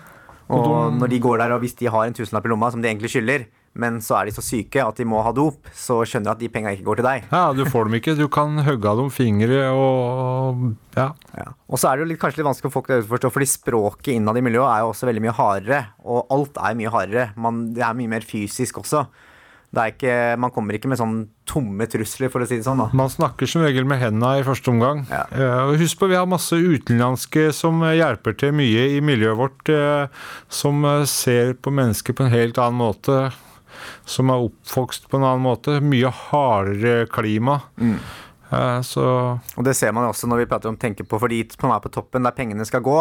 Og 0.53 0.96
når 1.00 1.12
de 1.13 1.20
går 1.24 1.41
der, 1.41 1.53
og 1.55 1.63
hvis 1.63 1.77
de 1.79 1.89
har 1.89 2.08
en 2.08 2.15
tusenlapp 2.15 2.46
i 2.46 2.51
lomma 2.51 2.72
som 2.74 2.82
de 2.84 2.89
egentlig 2.89 3.13
skylder, 3.13 3.46
men 3.75 3.98
så 4.06 4.20
er 4.20 4.27
de 4.30 4.34
så 4.36 4.44
syke 4.46 4.84
at 4.86 5.00
de 5.01 5.06
må 5.10 5.22
ha 5.25 5.32
dop, 5.34 5.65
så 5.74 6.01
skjønner 6.06 6.30
jeg 6.30 6.36
at 6.38 6.42
de 6.44 6.50
penga 6.53 6.74
ikke 6.75 6.86
går 6.86 7.00
til 7.01 7.08
deg. 7.08 7.24
ja, 7.32 7.44
du 7.58 7.63
får 7.65 7.88
dem 7.89 7.98
ikke. 7.98 8.13
Du 8.20 8.27
kan 8.30 8.60
hogge 8.68 8.86
av 8.92 9.00
dem 9.01 9.10
fingre 9.10 9.63
og 9.74 10.63
ja. 10.96 11.08
Ja. 11.34 11.48
Og 11.68 11.82
så 11.82 11.89
er 11.89 11.98
det 11.98 12.06
jo 12.06 12.10
litt, 12.12 12.22
kanskje 12.22 12.44
litt 12.44 12.50
vanskelig 12.51 12.70
for 12.70 12.77
folk 12.82 12.92
der 12.92 13.01
ute 13.01 13.10
å 13.10 13.15
forstå, 13.15 13.32
fordi 13.34 13.50
språket 13.50 14.13
innad 14.18 14.38
i 14.38 14.46
miljøet 14.46 14.70
er 14.75 14.84
jo 14.86 14.92
også 14.94 15.10
veldig 15.10 15.24
mye 15.25 15.36
hardere. 15.39 15.84
Og 16.06 16.27
alt 16.38 16.58
er 16.62 16.77
mye 16.77 16.94
hardere. 16.94 17.27
Man, 17.36 17.63
det 17.74 17.82
er 17.88 17.98
mye 17.98 18.12
mer 18.13 18.25
fysisk 18.27 18.77
også. 18.84 19.08
Er 19.74 19.89
ikke, 19.89 20.15
man 20.38 20.51
kommer 20.53 20.75
ikke 20.77 20.86
med 20.92 21.00
sånn 21.00 21.15
tomme 21.50 21.88
trusler, 21.89 22.30
for 22.30 22.44
å 22.44 22.46
si 22.46 22.60
det 22.60 22.65
sånn. 22.68 22.77
da. 22.77 22.92
Man 22.94 23.10
snakker 23.10 23.50
som 23.50 23.63
regel 23.65 23.88
med 23.89 23.98
hendene 24.03 24.36
i 24.38 24.44
første 24.46 24.70
omgang. 24.70 25.01
Ja. 25.10 25.24
Eh, 25.34 25.72
husk 25.82 25.98
på, 25.98 26.12
vi 26.12 26.20
har 26.20 26.27
masse 26.30 26.53
utenlandske 26.62 27.48
som 27.58 27.82
eh, 27.82 27.96
hjelper 27.98 28.38
til 28.38 28.53
mye 28.53 28.84
i 29.00 29.01
miljøet 29.01 29.39
vårt. 29.39 29.72
eh, 29.74 30.06
Som 30.53 30.86
ser 31.10 31.56
på 31.58 31.74
mennesker 31.74 32.13
på 32.13 32.27
en 32.27 32.36
helt 32.36 32.62
annen 32.62 32.77
måte. 32.84 33.18
Som 34.06 34.30
er 34.34 34.44
oppvokst 34.50 35.08
på 35.10 35.18
en 35.20 35.24
annen 35.27 35.44
måte. 35.46 35.80
Mye 35.84 36.12
hardere 36.12 37.08
klima. 37.12 37.62
Eh, 37.80 38.82
Så 38.86 39.03
Og 39.58 39.63
det 39.65 39.75
ser 39.75 39.92
man 39.96 40.06
også 40.10 40.27
når 40.30 40.44
vi 40.44 40.46
prater 40.51 40.70
om 40.70 40.77
tenke 40.77 41.03
på 41.08 41.20
for 41.20 41.27
de 41.32 41.44
som 41.60 41.72
er 41.72 41.80
på 41.84 41.89
toppen, 41.92 42.24
der 42.24 42.32
pengene 42.38 42.65
skal 42.65 42.82
gå. 42.86 43.00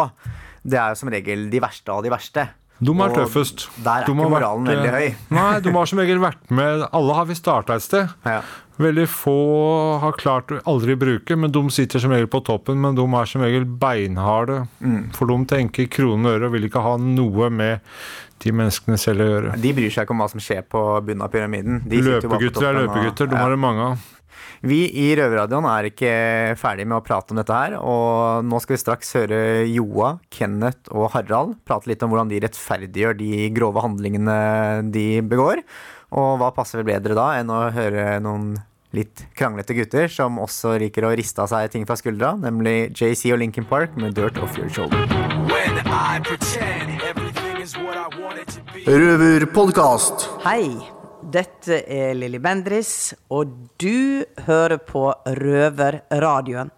Det 0.65 0.79
er 0.79 0.93
jo 0.93 0.95
som 1.03 1.09
regel 1.09 1.49
de 1.51 1.59
verste 1.59 1.89
av 1.91 2.03
de 2.03 2.09
verste. 2.09 2.47
De 2.83 2.89
er 2.91 3.03
Og 3.05 3.15
tøffest. 3.15 3.67
der 3.83 4.01
er 4.01 4.05
De 4.07 4.11
ikke 4.11 4.29
moralen 4.29 4.65
vært, 4.65 4.75
veldig 4.75 4.89
eh, 4.89 4.99
høy. 4.99 5.15
Nei, 5.37 5.59
de 5.61 5.71
har 5.71 5.85
som 5.85 5.99
regel 5.99 6.19
vært 6.19 6.49
med 6.51 6.87
Alle 6.91 7.13
har 7.13 7.25
vi 7.29 7.35
starta 7.37 7.75
et 7.75 7.83
sted. 7.85 8.09
Ja. 8.25 8.41
Veldig 8.81 9.05
få 9.11 9.33
har 10.01 10.15
klart 10.17 10.49
å 10.55 10.61
aldri 10.65 10.95
bruke, 10.97 11.35
men 11.37 11.51
de 11.53 11.61
sitter 11.69 12.01
som 12.01 12.09
regel 12.13 12.27
på 12.31 12.41
toppen. 12.45 12.79
Men 12.81 12.95
de 12.97 13.05
er 13.05 13.25
som 13.29 13.41
regel 13.45 13.65
beinharde, 13.65 14.67
Mm. 14.81 15.13
for 15.13 15.27
de 15.27 15.45
tenker 15.45 15.87
kroner 15.89 16.33
og 16.33 16.39
øre 16.41 16.45
og 16.47 16.51
vil 16.53 16.69
ikke 16.69 16.81
ha 16.81 16.97
noe 16.97 17.49
med 17.49 17.79
de 18.39 18.51
menneskene 18.51 18.97
selv 18.97 19.21
å 19.21 19.29
gjøre. 19.29 19.61
De 19.61 19.73
bryr 19.73 19.91
seg 19.93 20.03
ikke 20.07 20.11
om 20.11 20.19
hva 20.19 20.29
som 20.29 20.39
skjer 20.39 20.63
på 20.67 20.81
bunnen 21.05 21.21
av 21.21 21.31
pyramiden. 21.31 21.87
De 21.87 22.01
Løpegutter 22.01 22.63
er 22.71 22.73
løpegutter, 22.87 23.29
de 23.29 23.35
Ja. 23.35 23.41
har 23.41 23.49
det 23.51 23.59
mange 23.59 23.91
av. 23.91 23.97
Vi 24.63 24.87
i 24.87 25.15
Røverradioen 25.15 25.65
er 25.67 25.89
ikke 25.89 26.57
ferdig 26.57 26.87
med 26.87 26.97
å 26.97 27.03
prate 27.05 27.31
om 27.31 27.37
dette 27.37 27.53
her, 27.53 27.73
og 27.79 28.43
nå 28.45 28.59
skal 28.61 28.75
vi 28.77 28.81
straks 28.81 29.13
høre 29.13 29.67
Joa, 29.67 30.19
Kenneth 30.31 30.89
og 30.91 31.11
Harald 31.11 31.57
prate 31.65 31.87
litt 31.87 32.01
om 32.01 32.09
hvordan 32.09 32.29
de 32.29 32.39
rettferdiggjør 32.39 33.17
de 33.17 33.49
grove 33.51 33.81
handlingene 33.83 34.89
de 34.91 35.21
begår. 35.21 35.61
Og 36.13 36.37
hva 36.37 36.51
passer 36.53 36.79
vel 36.79 36.91
bedre 36.91 37.17
da 37.17 37.31
enn 37.39 37.49
å 37.49 37.63
høre 37.73 38.19
noen 38.21 38.53
litt 38.93 39.23
kranglete 39.33 39.73
gutter 39.73 40.11
som 40.13 40.37
også 40.41 40.75
liker 40.83 41.07
å 41.07 41.13
riste 41.17 41.41
av 41.41 41.49
seg 41.49 41.71
ting 41.73 41.85
fra 41.89 41.97
skuldra, 41.97 42.35
nemlig 42.37 42.91
JC 42.93 43.31
og 43.33 43.39
Lincoln 43.41 43.65
Park 43.65 43.95
med 43.97 44.13
Dirt 44.17 44.37
Off 44.37 44.57
Your 44.59 44.69
Shoulder. 44.69 45.09
Røverpodkast. 48.83 50.27
Hei, 50.43 50.67
dette 51.33 51.79
er 51.89 52.13
Lilly 52.19 52.37
Bendris, 52.43 53.13
og 53.33 53.55
du 53.81 54.21
hører 54.45 54.77
på 54.85 55.07
Røverradioen. 55.39 56.69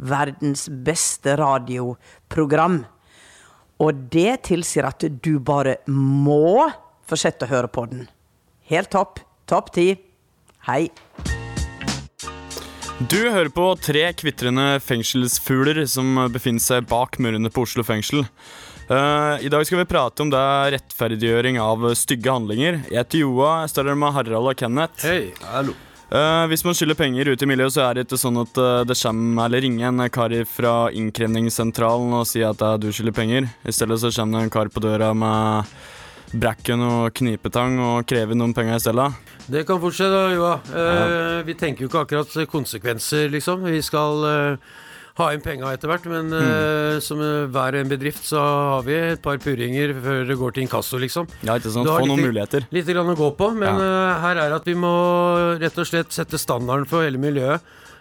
Verdens 0.00 0.68
beste 0.70 1.34
radioprogram. 1.36 2.78
Og 3.80 4.06
det 4.14 4.46
tilsier 4.48 4.88
at 4.88 5.04
du 5.20 5.34
bare 5.44 5.82
må 5.90 6.70
fortsette 7.10 7.44
å 7.44 7.52
høre 7.52 7.72
på 7.72 7.84
den. 7.90 8.08
Helt 8.70 8.90
topp. 8.90 9.18
Topp 9.50 9.72
ti. 9.74 9.96
Hei. 10.68 10.92
Du 13.10 13.18
hører 13.18 13.50
på 13.50 13.64
tre 13.82 14.04
kvitrende 14.14 14.76
fengselsfugler 14.84 15.80
som 15.90 16.20
befinner 16.30 16.62
seg 16.62 16.86
bak 16.86 17.18
murene 17.18 17.50
på 17.50 17.64
Oslo 17.66 17.82
fengsel. 17.82 18.22
Uh, 18.86 19.42
I 19.42 19.50
dag 19.50 19.66
skal 19.66 19.82
vi 19.82 19.88
prate 19.90 20.22
om 20.22 20.30
det 20.30 20.38
er 20.38 20.76
rettferdiggjøring 20.76 21.58
av 21.62 21.88
stygge 21.98 22.30
handlinger. 22.30 22.82
Jeg 22.86 23.02
heter 23.02 23.24
Joa, 23.24 23.52
jeg 23.64 23.74
står 23.74 23.90
her 23.90 24.00
med 24.04 24.14
Harald 24.14 24.54
og 24.54 24.62
Kenneth. 24.62 25.02
Hei, 25.02 25.32
hallo. 25.50 25.74
uh, 26.14 26.46
hvis 26.50 26.62
man 26.62 26.78
skylder 26.78 27.02
penger 27.02 27.34
ute 27.34 27.46
i 27.46 27.50
miljøet, 27.50 27.74
så 27.74 27.88
er 27.88 27.98
det 27.98 28.06
ikke 28.06 28.22
sånn 28.22 28.38
at 28.44 28.54
uh, 28.54 28.82
det 28.86 29.00
kommer 29.02 29.50
eller 29.50 29.66
ringer 29.66 29.90
en 29.90 30.10
kar 30.14 30.36
fra 30.46 30.76
innkrevingssentralen 30.94 32.20
og 32.22 32.28
sier 32.30 32.54
at 32.54 32.68
du 32.78 32.92
skylder 32.94 33.18
penger. 33.18 33.50
I 33.66 33.74
stedet 33.74 33.98
så 33.98 34.14
kommer 34.14 34.38
det 34.38 34.46
en 34.46 34.60
kar 34.60 34.70
på 34.70 34.86
døra 34.86 35.10
med 35.10 35.74
bracken 36.32 36.82
og 36.84 37.14
knipetang 37.18 37.78
og 37.82 38.04
krever 38.08 38.38
noen 38.38 38.52
penger 38.54 38.76
i 38.78 38.82
stedet. 38.84 39.08
Det 39.50 39.64
kan 39.66 39.80
fortsette, 39.82 40.14
da, 40.14 40.28
Joa. 40.36 40.52
Eh, 40.70 41.40
Vi 41.48 41.56
tenker 41.58 41.82
jo 41.84 41.88
ikke 41.90 42.04
akkurat 42.04 42.36
konsekvenser, 42.52 43.28
liksom. 43.32 43.64
Vi 43.66 43.80
skal 43.82 44.24
eh, 44.28 44.70
ha 45.18 45.26
inn 45.34 45.42
penga 45.42 45.72
etter 45.74 45.90
hvert, 45.90 46.06
men 46.12 46.30
eh, 46.36 47.00
som 47.02 47.18
eh, 47.24 47.48
hver 47.50 47.80
en 47.80 47.90
bedrift 47.90 48.22
så 48.28 48.38
har 48.76 48.86
vi 48.86 48.94
et 49.10 49.22
par 49.24 49.40
purringer 49.42 49.92
før 50.04 50.22
det 50.28 50.38
går 50.38 50.54
til 50.54 50.66
inkasso, 50.68 51.00
liksom. 51.02 51.26
Ja, 51.42 51.58
ikke 51.58 51.74
sant? 51.74 51.90
Få 51.90 51.98
litt, 52.04 52.12
noen 52.12 52.24
muligheter. 52.28 52.68
Litt 52.70 52.86
grann 52.92 53.10
å 53.10 53.18
gå 53.18 53.32
på, 53.40 53.50
men 53.58 53.82
eh, 53.82 54.22
her 54.22 54.44
er 54.46 54.54
at 54.60 54.70
vi 54.70 54.78
må 54.78 54.94
rett 55.60 55.82
og 55.82 55.90
slett 55.90 56.14
sette 56.14 56.38
standarden 56.38 56.86
for 56.90 57.06
hele 57.06 57.18
miljøet. 57.20 57.60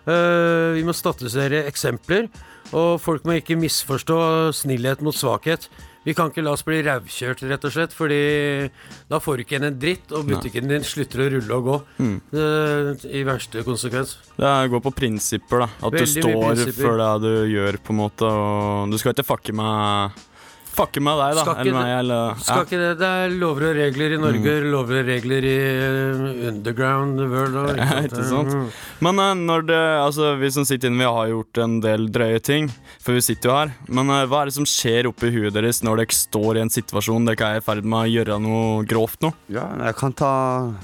Vi 0.10 0.82
må 0.88 0.94
statusere 0.96 1.60
eksempler, 1.70 2.30
og 2.74 2.96
folk 3.04 3.26
må 3.28 3.36
ikke 3.38 3.58
misforstå 3.60 4.16
snillhet 4.58 5.04
mot 5.06 5.14
svakhet. 5.14 5.68
Vi 6.10 6.16
kan 6.18 6.32
ikke 6.32 6.42
la 6.42 6.56
oss 6.56 6.64
bli 6.66 6.80
rævkjørt, 6.82 7.44
rett 7.52 7.66
og 7.68 7.74
slett, 7.76 7.92
fordi 7.94 8.22
da 9.12 9.20
får 9.22 9.36
du 9.38 9.44
ikke 9.44 9.54
igjen 9.56 9.68
en 9.68 9.76
dritt, 9.78 10.10
og 10.18 10.26
butikken 10.26 10.72
din 10.72 10.86
slutter 10.88 11.22
å 11.22 11.28
rulle 11.36 11.60
og 11.60 11.68
gå. 11.68 11.76
Mm. 12.02 12.16
Eh, 12.34 13.04
I 13.20 13.22
verste 13.28 13.62
konsekvens. 13.68 14.16
Det 14.40 14.54
går 14.74 14.82
på 14.88 14.94
prinsipper, 14.98 15.68
da. 15.68 15.70
At 15.78 15.94
Veldig 15.94 16.08
du 16.10 16.26
står 16.26 16.74
for 16.80 17.04
det 17.04 17.12
du 17.28 17.54
gjør, 17.54 17.78
på 17.86 17.94
en 17.94 18.00
måte. 18.02 18.26
Og 18.26 18.90
du 18.90 18.98
skal 18.98 19.14
ikke 19.14 19.28
fucke 19.28 19.54
med 19.54 20.26
Fucke 20.70 21.02
med 21.04 21.18
deg, 21.20 21.34
da. 21.36 21.42
Skal 21.44 21.56
ikke 21.56 21.62
Eller 21.62 21.74
meg, 21.74 22.08
det- 22.08 22.16
ja. 22.16 22.36
Skal 22.46 22.62
ikke 22.66 22.80
det, 22.80 22.90
det 23.00 23.08
er 23.10 23.30
lover 23.40 23.64
og 23.70 23.76
regler 23.76 24.14
i 24.16 24.20
Norge, 24.22 24.54
lover 24.72 25.00
og 25.02 25.08
regler 25.10 25.44
i 25.50 25.56
eh, 25.60 26.48
underground 26.50 27.20
world. 27.32 27.56
og- 27.56 27.76
sant? 27.76 28.06
ikke 28.14 28.24
sant? 28.30 28.54
Mm. 28.54 28.70
Men 29.02 29.20
eh, 29.20 29.34
når 29.50 29.66
det, 29.68 29.80
altså, 30.06 30.30
vi 30.40 30.50
som 30.52 30.66
sitter 30.66 30.88
inne, 30.90 31.00
vi 31.00 31.10
har 31.10 31.28
gjort 31.34 31.58
en 31.64 31.80
del 31.84 32.08
drøye 32.10 32.40
ting, 32.42 32.70
for 33.02 33.14
vi 33.18 33.22
sitter 33.26 33.50
jo 33.50 33.56
her. 33.58 33.74
Men 33.90 34.10
eh, 34.10 34.26
hva 34.30 34.42
er 34.44 34.46
det 34.52 34.54
som 34.56 34.66
skjer 34.70 35.10
oppi 35.10 35.32
huet 35.36 35.54
deres 35.54 35.82
når 35.84 35.98
dere 36.04 36.16
står 36.16 36.58
i 36.58 36.64
en 36.64 36.70
situasjon 36.74 37.26
dere 37.28 37.50
er 37.50 37.60
i 37.60 37.66
ferd 37.66 37.84
med 37.84 38.00
å 38.06 38.12
gjøre 38.14 38.40
noe 38.42 38.86
grovt 38.88 39.20
nå? 39.26 39.34
Ja, 39.50 39.66
jeg 39.84 39.96
kan 40.00 40.14
ta 40.14 40.32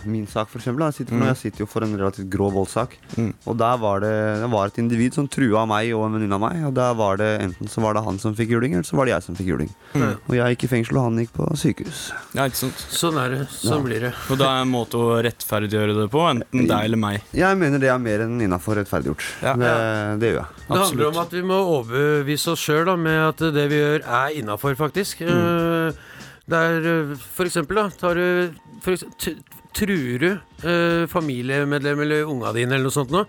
min 0.03 0.27
sak 0.27 0.49
for 0.49 0.59
eksempel. 0.59 0.85
Jeg 0.89 0.99
sitter, 0.99 1.15
for 1.15 1.23
Mm. 1.23 1.27
jeg 1.31 1.37
sitter 1.37 1.59
jo 1.63 1.65
for 1.71 1.83
en 1.83 1.95
relativt 1.97 2.29
grov 2.29 2.53
voldssak. 2.53 2.97
Mm. 3.17 3.33
Og 3.47 3.57
der 3.57 3.77
var 3.77 3.99
det, 4.01 4.13
det 4.41 4.51
var 4.51 4.67
et 4.67 4.77
individ 4.77 5.13
som 5.13 5.27
trua 5.27 5.65
meg 5.67 5.93
og 5.95 6.05
en 6.07 6.13
venninne 6.19 6.33
av 6.35 6.41
meg. 6.41 6.65
Og 6.67 6.73
der 6.73 6.93
var 6.93 7.17
det 7.17 7.31
enten 7.41 7.67
så 7.71 7.81
var 7.81 7.93
det 7.93 8.03
han 8.03 8.17
som 8.19 8.35
fikk 8.35 8.49
juling, 8.49 8.73
eller 8.73 8.83
så 8.83 8.95
var 8.97 9.05
det 9.05 9.13
jeg 9.15 9.23
som 9.23 9.35
fikk 9.35 9.47
juling. 9.53 9.69
Mm. 9.95 10.17
Og 10.27 10.33
jeg 10.35 10.55
gikk 10.57 10.63
i 10.65 10.67
fengsel, 10.73 10.97
og 10.99 11.05
han 11.05 11.19
gikk 11.21 11.29
på 11.37 11.45
sykehus. 11.55 11.99
Ja, 12.35 12.43
ikke 12.49 12.57
sant? 12.65 12.81
Sånn 12.91 13.15
er 13.21 13.29
det. 13.31 13.37
Sånn 13.53 13.85
blir 13.85 14.01
det. 14.03 14.09
Og 14.27 14.35
det 14.41 14.43
er 14.49 14.65
en 14.65 14.71
måte 14.73 14.99
å 14.99 15.13
rettferdiggjøre 15.23 15.95
det 16.01 16.07
på, 16.11 16.19
enten 16.33 16.65
deg 16.67 16.89
eller 16.89 16.99
meg. 16.99 17.21
Jeg 17.31 17.55
mener 17.61 17.79
det 17.79 17.87
er 17.93 18.01
mer 18.03 18.25
enn 18.25 18.35
innafor 18.43 18.75
rettferdiggjort. 18.81 19.23
Ja. 19.45 19.53
Det, 19.61 19.71
det 20.19 20.33
gjør 20.33 20.41
jeg. 20.41 20.65
Det 20.67 20.81
handler 20.81 21.07
om 21.13 21.21
at 21.23 21.37
vi 21.37 21.45
må 21.47 21.61
overbevise 21.77 22.51
oss 22.57 22.65
sjøl 22.67 22.91
med 22.99 23.21
at 23.29 23.45
det 23.55 23.65
vi 23.71 23.79
gjør, 23.79 24.03
er 24.19 24.35
innafor, 24.41 24.75
faktisk. 24.83 25.23
Eh, 25.23 26.03
Det 26.45 26.59
er 26.61 26.85
eh, 26.91 27.15
for 27.39 27.47
eksempel, 27.47 27.79
da 27.79 27.87
tar 27.89 28.19
du 28.19 28.51
for 28.83 28.91
eksempel, 28.97 29.15
t- 29.17 29.39
Truer 29.75 30.19
du 30.21 30.27
eh, 30.67 31.07
familiemedlem 31.11 31.99
eller 32.05 32.27
unga 32.31 32.51
dine 32.55 32.75
eller 32.77 32.85
noe 32.87 32.93
sånt 32.95 33.09
nå, 33.11 33.25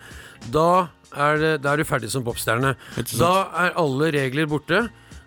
da 0.54 0.66
er, 1.16 1.38
det, 1.40 1.54
da 1.64 1.72
er 1.72 1.80
du 1.80 1.86
ferdig 1.88 2.10
som 2.12 2.22
popstjerne. 2.26 2.74
Ikke 2.98 3.08
sant? 3.14 3.22
Da 3.22 3.64
er 3.64 3.72
alle 3.80 4.10
regler 4.14 4.46
borte. 4.50 4.84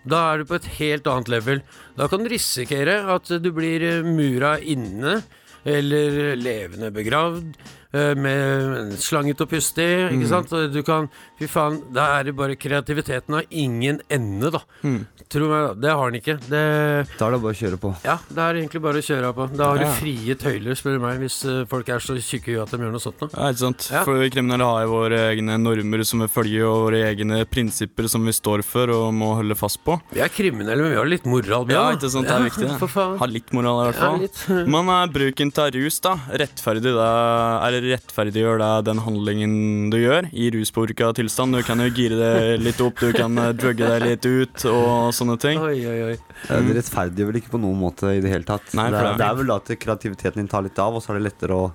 Da 0.07 0.21
er 0.31 0.39
du 0.39 0.49
på 0.49 0.59
et 0.59 0.69
helt 0.79 1.07
annet 1.11 1.31
level. 1.31 1.61
Da 1.97 2.07
kan 2.11 2.23
du 2.23 2.31
risikere 2.31 3.01
at 3.15 3.31
du 3.43 3.51
blir 3.55 3.83
eh, 3.83 4.05
mura 4.05 4.55
inne, 4.59 5.19
eller 5.67 6.37
levende 6.39 6.87
begravd, 6.95 7.57
med 7.93 8.91
slanget 9.01 9.41
og 9.41 9.49
i. 9.49 9.87
Ikke 10.13 10.25
Mm. 10.25 10.29
sant? 10.29 10.49
Du 10.73 10.81
kan 10.83 11.09
Fy 11.39 11.47
faen, 11.47 11.77
da 11.93 12.19
er 12.19 12.23
det 12.25 12.35
bare 12.35 12.55
kreativiteten 12.59 13.33
har 13.33 13.45
ingen 13.49 14.01
ende, 14.11 14.51
da. 14.51 14.59
Mm. 14.83 15.05
Tro 15.29 15.47
meg, 15.47 15.61
da. 15.67 15.73
Det 15.87 15.91
har 15.95 16.11
den 16.11 16.19
ikke. 16.19 16.35
Det, 16.49 17.07
Da 17.17 17.27
er 17.27 17.31
det 17.31 17.41
bare 17.41 17.53
å 17.53 17.59
kjøre 17.59 17.79
på. 17.79 17.95
ja, 18.03 18.17
det 18.27 18.37
er 18.43 18.53
egentlig 18.59 18.81
bare 18.81 18.99
å 18.99 19.05
kjøre 19.07 19.33
på. 19.33 19.45
Da 19.55 19.69
har 19.69 19.77
du 19.79 19.85
frie 20.01 20.35
tøyler, 20.35 20.75
spør 20.75 20.97
du 20.97 20.99
meg, 20.99 21.19
hvis 21.23 21.37
eh, 21.45 21.63
folk 21.65 21.87
er 21.87 21.99
så 22.03 22.17
tjukke 22.19 22.51
i 22.51 22.59
at 22.61 22.69
de 22.71 22.77
gjør 22.77 22.91
noe 22.91 22.99
sånt 22.99 23.21
noe. 23.23 23.29
Ja, 23.31 23.47
ikke 23.53 23.63
sant? 23.63 23.87
Ja. 23.89 24.03
For 24.03 24.19
kriminelle 24.29 24.67
har 24.67 24.83
jo 24.83 24.91
våre 24.91 25.19
egne 25.31 25.55
normer 25.57 26.03
som 26.05 26.19
vi 26.19 26.27
følger, 26.27 26.65
og 26.67 26.91
våre 26.91 26.99
egne 27.15 27.45
prinsipper 27.47 28.09
som 28.09 28.25
vi 28.25 28.31
står 28.35 28.63
for 28.67 28.89
og 28.91 29.13
må 29.15 29.31
holde 29.39 29.55
fast 29.55 29.79
på. 29.85 29.95
Vi 30.11 30.19
er 30.19 30.27
kriminelle, 30.33 30.81
men 30.83 30.91
vi 30.91 30.97
har 30.99 31.05
litt 31.07 31.25
moral. 31.25 31.65
Ja, 31.71 31.91
ikke 31.95 32.09
sant, 32.11 32.27
det 32.27 32.35
er 32.35 32.43
Ja, 32.43 32.49
viktig. 32.49 33.17
Ha 33.19 33.25
litt 33.31 33.53
moral, 33.53 33.79
i 33.87 33.91
hvert 33.91 33.95
fall. 33.95 34.19
Ja, 34.27 34.65
Men 34.69 34.89
er 34.89 35.07
bruken 35.07 35.53
av 35.57 35.71
rus, 35.73 35.99
da. 36.03 36.17
Rettferdig 36.35 36.83
det, 36.83 36.93
eller 36.99 37.78
rettferdiggjør 37.85 38.61
deg 38.61 38.87
den 38.87 39.01
handlingen 39.05 39.53
du 39.93 39.97
gjør 39.99 40.29
i 40.31 40.49
ruspåvirka 40.55 41.11
tilstand? 41.17 41.57
Du 41.57 41.65
kan 41.65 41.81
jo 41.83 41.89
gire 41.93 42.17
det 42.19 42.57
litt 42.63 42.81
opp, 42.83 42.99
du 43.01 43.13
kan 43.15 43.35
uh, 43.39 43.51
drugge 43.57 43.89
deg 43.89 44.05
litt 44.05 44.27
ut 44.27 44.65
og 44.71 45.13
sånne 45.15 45.37
ting. 45.41 45.61
Oi, 45.63 45.77
oi, 45.83 45.99
oi. 46.11 46.17
Mm. 46.49 46.69
Det 46.69 46.79
rettferdiggjør 46.79 47.31
vel 47.31 47.41
ikke 47.41 47.53
på 47.55 47.61
noen 47.61 47.79
måte 47.81 48.15
i 48.15 48.23
det 48.23 48.33
hele 48.33 48.47
tatt. 48.47 48.73
Nei, 48.77 48.89
det, 48.93 49.03
er, 49.03 49.19
det 49.19 49.27
er 49.29 49.39
vel 49.39 49.53
da 49.53 49.59
at 49.61 49.73
kreativiteten 49.85 50.43
din 50.43 50.51
tar 50.51 50.65
litt 50.65 50.79
av, 50.81 50.97
og 50.97 51.03
så 51.03 51.13
er 51.13 51.19
det 51.19 51.29
lettere 51.29 51.57
å 51.57 51.69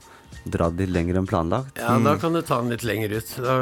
dra 0.45 0.69
det 0.71 0.87
litt 0.87 0.95
lenger 0.95 1.17
enn 1.21 1.27
planlagt. 1.27 1.79
Ja, 1.81 1.99
da 2.05 2.17
kan 2.21 2.33
du 2.37 2.41
ta 2.43 2.61
den 2.61 2.71
litt 2.71 2.85
lenger 2.85 3.13
ut. 3.17 3.31
Da 3.41 3.55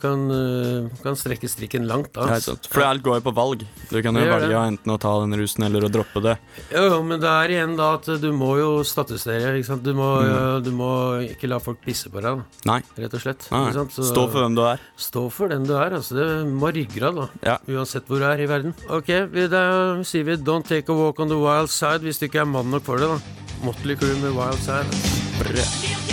kan 0.00 0.28
du 0.28 0.90
kan 1.02 1.16
strekke 1.18 1.48
strikken 1.50 1.86
langt. 1.90 2.12
Da. 2.14 2.26
Altså. 2.36 2.56
For 2.70 2.82
alt 2.86 3.02
går 3.02 3.18
jo 3.20 3.24
på 3.30 3.34
valg. 3.34 3.64
Du 3.90 3.98
kan 4.02 4.14
jo 4.14 4.22
velge 4.24 4.48
det. 4.48 4.56
enten 4.56 4.92
å 4.94 4.98
ta 5.00 5.12
den 5.20 5.34
rusen 5.38 5.64
eller 5.66 5.82
å 5.86 5.90
droppe 5.90 6.22
det. 6.22 6.36
Jo, 6.72 6.84
jo, 6.92 7.02
men 7.02 7.20
det 7.20 7.28
er 7.28 7.48
igjen 7.56 7.76
da 7.76 7.94
at 7.98 8.06
du 8.22 8.28
må 8.32 8.52
jo 8.58 8.82
statusere. 8.84 9.56
Ikke 9.58 9.66
sant? 9.72 9.82
Du, 9.82 9.92
må, 9.94 10.08
Mm. 10.18 10.62
du 10.64 10.70
må 10.72 10.90
ikke 11.28 11.48
la 11.48 11.58
folk 11.58 11.80
pisse 11.84 12.08
på 12.10 12.20
deg, 12.22 12.38
da. 12.38 12.44
Nei. 12.72 12.80
rett 12.98 13.14
og 13.14 13.20
slett. 13.20 13.48
Nei. 13.50 13.64
Ikke 13.68 13.74
sant? 13.74 13.92
Så- 13.92 14.08
Stå 14.12 14.30
for 14.30 14.40
hvem 14.44 14.54
du 14.56 14.62
er. 14.66 14.78
Stå 14.96 15.30
for 15.32 15.48
den 15.48 15.64
du 15.64 15.74
er. 15.76 15.90
altså 15.94 16.14
Det 16.14 16.46
må 16.46 16.66
ha 16.66 16.72
ryggrad, 16.72 17.14
da. 17.16 17.28
Ja. 17.42 17.58
Uansett 17.68 18.06
hvor 18.06 18.18
du 18.18 18.24
er 18.24 18.38
i 18.40 18.46
verden. 18.46 18.74
Ok, 18.88 19.06
da 19.50 20.02
sier 20.02 20.24
vi 20.24 20.36
'Don't 20.36 20.64
take 20.66 20.88
a 20.88 20.94
walk 20.94 21.20
on 21.20 21.28
the 21.28 21.36
wild 21.38 21.68
side' 21.68 22.00
hvis 22.02 22.18
du 22.18 22.26
ikke 22.28 22.40
er 22.40 22.44
mann 22.46 22.70
nok 22.70 22.84
for 22.84 22.96
det, 22.98 23.08
da. 23.08 23.18
Motley 23.64 23.96
Crew 23.96 24.14
med 24.22 24.32
'Wild 24.34 24.58
Side'. 24.62 26.07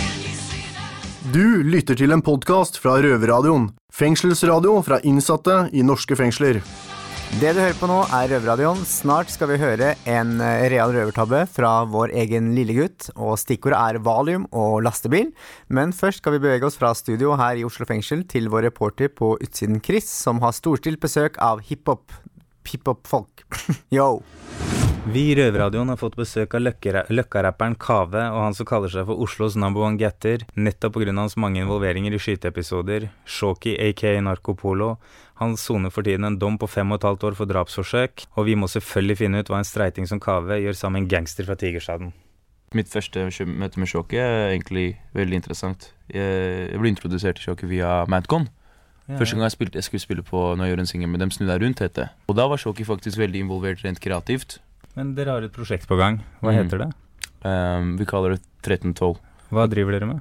Du 1.36 1.60
lytter 1.68 1.98
til 1.98 2.14
en 2.14 2.22
podkast 2.24 2.78
fra 2.80 2.94
Røverradioen. 3.04 3.66
Fengselsradio 3.92 4.78
fra 4.86 4.96
innsatte 5.04 5.66
i 5.76 5.82
norske 5.84 6.16
fengsler. 6.16 6.62
Det 7.42 7.50
du 7.52 7.60
hører 7.60 7.76
på 7.76 7.88
nå, 7.90 7.98
er 8.16 8.30
Røverradioen. 8.30 8.80
Snart 8.88 9.28
skal 9.34 9.50
vi 9.50 9.58
høre 9.60 9.90
en 10.08 10.38
eh, 10.40 10.64
real 10.72 10.94
røvertabbe 10.94 11.42
fra 11.52 11.72
vår 11.92 12.14
egen 12.22 12.54
lillegutt. 12.56 13.10
Og 13.20 13.34
stikkordet 13.42 13.76
er 13.76 14.00
valium 14.06 14.46
og 14.48 14.78
lastebil. 14.86 15.34
Men 15.68 15.92
først 15.92 16.22
skal 16.22 16.38
vi 16.38 16.40
bevege 16.46 16.70
oss 16.70 16.80
fra 16.80 16.94
studio 16.96 17.36
her 17.36 17.60
i 17.60 17.66
Oslo 17.68 17.84
fengsel 17.90 18.24
til 18.32 18.48
vår 18.48 18.70
reporter 18.70 19.12
på 19.12 19.34
utsiden, 19.36 19.82
Chris, 19.84 20.08
som 20.08 20.40
har 20.40 20.56
storstilt 20.56 21.04
besøk 21.04 21.36
av 21.36 21.60
hiphop. 21.68 22.16
Hiphop-folk. 22.70 23.46
Yo. 23.96 24.20
Vi 25.06 25.20
i 25.30 25.34
Røverradioen 25.38 25.92
har 25.92 25.98
fått 26.00 26.16
besøk 26.18 26.56
av 26.58 26.64
løkkarapperen 27.14 27.76
Kave 27.78 28.24
og 28.32 28.40
han 28.42 28.56
som 28.58 28.66
kaller 28.66 28.90
seg 28.90 29.04
for 29.06 29.22
Oslos 29.22 29.54
number 29.54 29.84
one 29.86 30.00
getter, 30.00 30.42
nettopp 30.58 30.96
pga. 30.96 31.12
hans 31.14 31.36
mange 31.38 31.62
involveringer 31.62 32.16
i 32.16 32.18
skyteepisoder. 32.18 33.06
Shoki 33.22 33.76
aka 33.78 34.16
Narkopolo. 34.20 34.96
Han 35.38 35.54
soner 35.56 35.94
for 35.94 36.02
tiden 36.02 36.26
en 36.26 36.38
dom 36.42 36.58
på 36.58 36.66
fem 36.66 36.90
og 36.90 36.98
et 36.98 37.06
halvt 37.06 37.24
år 37.28 37.38
for 37.38 37.46
drapsforsøk, 37.46 38.26
og 38.34 38.48
vi 38.50 38.58
må 38.58 38.66
selvfølgelig 38.66 39.18
finne 39.22 39.38
ut 39.38 39.52
hva 39.52 39.62
en 39.62 39.68
streiting 39.68 40.10
som 40.10 40.18
Kave 40.18 40.58
gjør 40.64 40.74
sammen 40.74 41.04
med 41.04 41.06
en 41.06 41.12
gangster 41.14 41.46
fra 41.46 41.54
Tigerstaden. 41.54 42.10
Mitt 42.74 42.90
første 42.90 43.28
møte 43.46 43.78
med 43.78 43.86
Shoki 43.86 44.18
er 44.18 44.50
egentlig 44.56 44.96
veldig 45.14 45.38
interessant. 45.38 45.92
Jeg, 46.10 46.70
jeg 46.72 46.82
ble 46.82 46.90
introdusert 46.90 47.38
til 47.38 47.52
Shoki 47.52 47.70
via 47.70 48.00
Madcon. 48.10 48.50
Ja, 49.08 49.16
Første 49.20 49.36
gang 49.36 49.44
jeg 49.46 49.52
spilte, 49.54 49.74
jeg 49.78 49.84
skulle 49.86 50.00
spille 50.02 50.22
på 50.26 50.56
Når 50.58 50.64
jeg 50.66 50.72
gjør 50.74 50.80
en 50.82 50.86
singel 50.90 51.08
med 51.12 51.20
dem, 51.20 51.30
Snu 51.30 51.46
deg 51.46 51.62
rundt, 51.62 51.78
het 51.78 51.94
det. 51.94 52.08
Og 52.28 52.34
da 52.36 52.46
var 52.50 52.56
Shoki 52.58 52.82
faktisk 52.84 53.18
veldig 53.18 53.44
involvert 53.44 53.84
rent 53.84 54.00
kreativt. 54.02 54.58
Men 54.96 55.14
dere 55.14 55.30
har 55.36 55.42
et 55.46 55.52
prosjekt 55.52 55.86
på 55.86 55.96
gang. 55.96 56.22
Hva 56.42 56.50
Mm. 56.52 56.56
heter 56.64 56.78
det? 56.78 56.92
Um, 57.44 57.96
vi 57.98 58.04
kaller 58.04 58.30
det 58.34 58.40
1312. 58.62 59.18
Hva 59.52 59.68
driver 59.70 59.92
dere 59.92 60.06
med? 60.06 60.20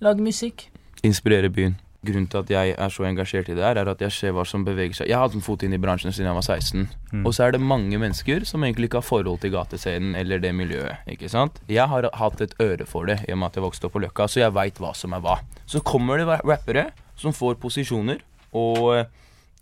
Lag 0.00 0.18
musikk. 0.18 0.68
Inspirere 1.02 1.50
byen. 1.50 1.74
Grunnen 2.04 2.26
til 2.28 2.38
at 2.38 2.48
jeg 2.50 2.74
er 2.78 2.88
så 2.90 3.04
engasjert 3.06 3.48
i 3.48 3.54
det 3.54 3.62
her, 3.62 3.76
er 3.78 3.88
at 3.88 3.98
jeg 4.02 4.10
ser 4.10 4.32
hva 4.32 4.42
som 4.46 4.64
beveger 4.64 4.94
seg. 4.94 5.06
Jeg 5.08 5.14
har 5.16 5.22
hatt 5.28 5.34
en 5.38 5.40
fot 5.40 5.62
inn 5.62 5.72
i 5.72 5.78
bransjen 5.78 6.10
siden 6.12 6.26
jeg 6.26 6.34
var 6.34 6.42
16. 6.42 6.88
Mm. 7.12 7.26
Og 7.26 7.32
så 7.34 7.44
er 7.46 7.52
det 7.52 7.60
mange 7.60 7.94
mennesker 7.98 8.44
som 8.44 8.62
egentlig 8.62 8.88
ikke 8.90 8.98
har 8.98 9.06
forhold 9.06 9.38
til 9.40 9.50
gatescenen 9.54 10.16
eller 10.18 10.38
det 10.42 10.50
miljøet. 10.54 10.98
ikke 11.06 11.28
sant? 11.30 11.60
Jeg 11.68 11.86
har 11.88 12.08
hatt 12.12 12.40
et 12.40 12.54
øre 12.60 12.86
for 12.86 13.06
det 13.06 13.20
i 13.28 13.32
og 13.32 13.38
med 13.38 13.46
at 13.46 13.54
jeg 13.54 13.62
vokste 13.62 13.84
opp 13.86 13.92
på 13.94 14.02
Løkka, 14.02 14.26
så 14.26 14.40
jeg 14.42 14.52
veit 14.52 14.78
hva 14.82 14.92
som 14.94 15.12
er 15.14 15.20
hva. 15.20 15.38
Så 15.66 15.80
kommer 15.82 16.18
det 16.18 16.26
rappere 16.26 16.90
som 17.18 17.34
får 17.36 17.58
posisjoner 17.62 18.22
og 18.56 18.92
eh, 18.96 19.10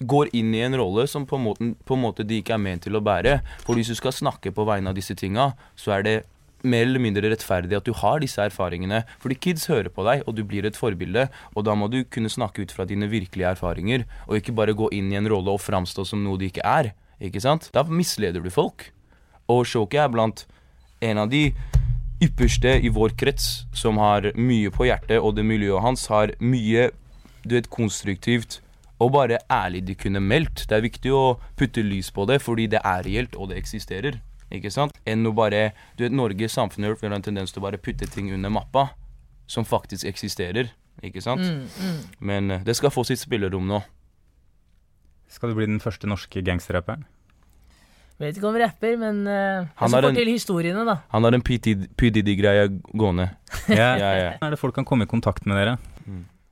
går 0.00 0.30
inn 0.36 0.54
i 0.56 0.62
en 0.64 0.76
rolle 0.80 1.06
som 1.10 1.26
på 1.28 1.36
en, 1.36 1.46
måte, 1.50 1.70
på 1.84 1.96
en 1.96 2.04
måte 2.04 2.24
de 2.26 2.40
ikke 2.40 2.56
er 2.56 2.62
ment 2.62 2.86
til 2.86 2.96
å 2.96 3.04
bære. 3.04 3.40
For 3.66 3.76
hvis 3.76 3.92
du 3.92 3.96
skal 3.98 4.16
snakke 4.16 4.52
på 4.56 4.64
vegne 4.68 4.92
av 4.92 4.96
disse 4.96 5.16
tinga, 5.18 5.52
så 5.76 5.98
er 5.98 6.06
det 6.06 6.16
mer 6.62 6.84
eller 6.84 7.00
mindre 7.00 7.30
rettferdig 7.32 7.76
at 7.78 7.88
du 7.88 7.92
har 7.96 8.20
disse 8.20 8.40
erfaringene. 8.42 9.02
Fordi 9.20 9.38
kids 9.40 9.66
hører 9.70 9.92
på 9.92 10.04
deg, 10.08 10.24
og 10.26 10.36
du 10.36 10.42
blir 10.48 10.66
et 10.68 10.76
forbilde. 10.76 11.26
Og 11.54 11.66
da 11.68 11.76
må 11.76 11.90
du 11.92 12.02
kunne 12.04 12.32
snakke 12.32 12.64
ut 12.64 12.72
fra 12.74 12.86
dine 12.88 13.08
virkelige 13.12 13.52
erfaringer, 13.54 14.06
og 14.26 14.40
ikke 14.40 14.56
bare 14.56 14.76
gå 14.76 14.90
inn 14.96 15.12
i 15.12 15.20
en 15.20 15.28
rolle 15.30 15.52
og 15.52 15.62
framstå 15.64 16.06
som 16.08 16.24
noe 16.24 16.40
du 16.40 16.48
ikke 16.48 16.64
er. 16.64 16.92
Ikke 17.20 17.42
sant? 17.44 17.68
Da 17.76 17.84
misleder 17.84 18.40
du 18.40 18.50
folk. 18.52 18.88
Og 19.50 19.66
Shoki 19.68 20.00
er 20.00 20.12
blant 20.12 20.46
en 21.04 21.20
av 21.20 21.30
de 21.32 21.50
ypperste 22.20 22.74
i 22.84 22.90
vår 22.92 23.14
krets 23.20 23.64
som 23.76 24.00
har 24.00 24.28
mye 24.36 24.72
på 24.72 24.86
hjertet, 24.88 25.18
og 25.20 25.36
det 25.36 25.46
miljøet 25.48 25.84
hans 25.84 26.04
har 26.12 26.34
mye 26.40 26.90
du 27.44 27.56
vet, 27.56 27.70
konstruktivt 27.70 28.60
og 29.00 29.14
bare 29.14 29.38
ærlig 29.50 29.86
de 29.88 29.94
kunne 29.96 30.20
meldt. 30.20 30.66
Det 30.68 30.76
er 30.76 30.84
viktig 30.84 31.12
å 31.16 31.38
putte 31.56 31.82
lys 31.84 32.10
på 32.12 32.26
det, 32.28 32.40
fordi 32.44 32.66
det 32.74 32.82
er 32.84 33.06
reelt, 33.06 33.36
og 33.36 33.50
det 33.50 33.60
eksisterer. 33.60 34.20
Ikke 34.50 34.72
sant? 34.74 34.96
Enn 35.06 35.22
å 35.28 35.32
bare 35.32 35.70
Du 35.96 36.02
vet, 36.02 36.12
Norge, 36.12 36.48
samfunnet 36.50 36.90
vårt, 36.90 37.04
har 37.06 37.14
en 37.14 37.24
tendens 37.24 37.54
til 37.54 37.62
å 37.62 37.68
bare 37.68 37.78
putte 37.78 38.08
ting 38.10 38.32
under 38.34 38.50
mappa 38.50 38.90
som 39.50 39.64
faktisk 39.64 40.04
eksisterer. 40.06 40.72
Ikke 41.02 41.22
sant? 41.24 41.40
Mm, 41.40 41.64
mm. 41.70 42.02
Men 42.18 42.50
eh, 42.50 42.66
det 42.66 42.76
skal 42.76 42.92
få 42.92 43.06
sitt 43.08 43.22
spillerom 43.22 43.66
nå. 43.70 43.80
Skal 45.30 45.50
du 45.50 45.56
bli 45.56 45.68
den 45.70 45.80
første 45.80 46.10
norske 46.10 46.42
gangsterrapperen? 46.44 47.06
Vet 48.20 48.36
ikke 48.36 48.50
om 48.50 48.56
rapper, 48.60 48.98
men 49.00 49.22
uh, 49.24 49.64
Han 49.80 49.88
skal 49.88 50.04
få 50.04 50.12
til 50.12 50.28
historiene, 50.28 50.82
da. 50.84 50.98
Han 51.14 51.24
har 51.24 51.38
en 51.38 51.44
PDD-greie 51.46 52.66
gående. 52.92 53.30
Ja. 53.70 53.94
ja, 53.96 54.10
ja. 54.18 54.32
Er 54.42 54.52
det 54.52 54.58
folk 54.60 54.74
kan 54.76 54.84
komme 54.84 55.06
i 55.06 55.08
kontakt 55.08 55.46
med 55.48 55.56
dere? 55.56 55.78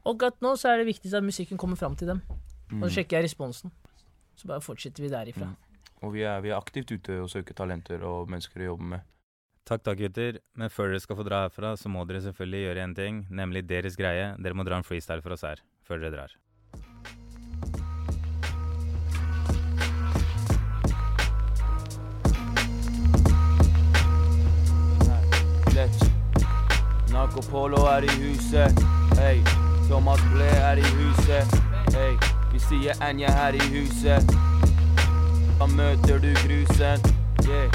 Og 0.09 0.23
at 0.25 0.39
nå 0.45 0.55
så 0.57 0.71
er 0.73 0.81
det 0.81 0.89
viktigst 0.89 1.17
at 1.19 1.25
musikken 1.27 1.61
kommer 1.61 1.77
fram 1.77 1.97
til 1.97 2.09
dem. 2.15 2.23
Og 2.29 2.79
Mm. 2.79 2.83
så 2.85 2.91
sjekker 2.99 3.19
jeg 3.19 3.25
responsen. 3.29 3.73
Så 4.37 4.47
bare 4.47 4.61
fortsetter 4.61 5.03
vi 5.03 5.09
derifra. 5.09 5.49
Og 6.03 6.13
vi 6.13 6.23
er, 6.23 6.41
vi 6.41 6.51
er 6.51 6.57
aktivt 6.61 6.93
ute 6.93 7.21
og 7.23 7.29
søker 7.31 7.55
talenter 7.55 8.03
og 8.05 8.29
mennesker 8.29 8.61
å 8.61 8.69
jobbe 8.77 8.85
med. 8.85 9.01
Takk, 9.67 9.83
takk, 9.83 9.99
gutter. 9.99 10.39
Men 10.55 10.71
før 10.71 10.89
dere 10.93 11.01
skal 11.01 11.17
få 11.17 11.25
dra 11.27 11.43
herfra, 11.49 11.75
så 11.77 11.89
må 11.89 12.07
dere 12.07 12.21
selvfølgelig 12.25 12.63
gjøre 12.67 12.85
en 12.85 12.95
ting, 12.95 13.27
nemlig 13.31 13.67
deres 13.67 13.97
greie. 13.97 14.35
Dere 14.41 14.55
må 14.55 14.65
dra 14.65 14.77
en 14.77 14.87
freestyle 14.87 15.21
for 15.23 15.33
oss 15.33 15.43
her, 15.43 15.61
før 15.83 15.99
dere 16.01 16.13
drar. 16.17 16.37
Marco 27.13 27.41
Polo 27.51 27.85
er 27.87 28.03
i 28.05 28.09
huset. 28.21 28.73
Hei. 29.19 29.68
Thomas 29.89 30.21
Ble 30.35 30.45
er 30.45 30.77
i 30.77 30.83
huset. 30.83 31.61
Hey, 31.95 32.17
Vi 32.53 32.59
sier 32.61 32.93
Anja 33.01 33.31
her 33.33 33.57
i 33.57 33.61
huset. 33.73 34.33
Da 35.59 35.67
møter 35.67 36.19
du 36.19 36.29
grusen. 36.45 37.01
Yeah. 37.49 37.73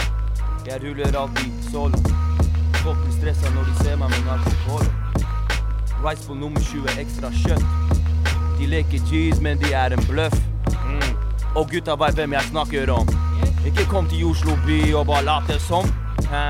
Jeg 0.68 0.80
ruller 0.84 1.18
alltid 1.20 1.72
solo. 1.72 1.98
Folk 2.84 2.98
blir 3.02 3.16
stressa 3.18 3.50
når 3.56 3.66
de 3.66 3.84
ser 3.84 3.98
meg 3.98 4.14
med 4.14 4.28
Narco 4.28 4.54
Polo. 4.66 4.92
Rice 6.04 6.28
på 6.28 6.38
nummer 6.38 6.62
20, 6.62 6.86
ekstra 7.02 7.32
kjøtt. 7.34 7.66
De 8.60 8.68
leker 8.70 9.02
cheese, 9.10 9.42
men 9.42 9.58
de 9.58 9.74
er 9.74 9.96
en 9.98 10.06
bløff. 10.06 10.36
Mm. 10.86 11.16
Og 11.56 11.70
gutta 11.72 11.98
veit 11.98 12.20
hvem 12.20 12.36
jeg 12.38 12.50
snakker 12.52 12.92
om. 12.94 13.10
Ikke 13.66 13.88
kom 13.90 14.10
til 14.12 14.28
Oslo 14.30 14.54
by 14.68 14.94
og 14.94 15.08
bare 15.10 15.26
late 15.26 15.58
som. 15.60 15.90
Hæ. 16.30 16.46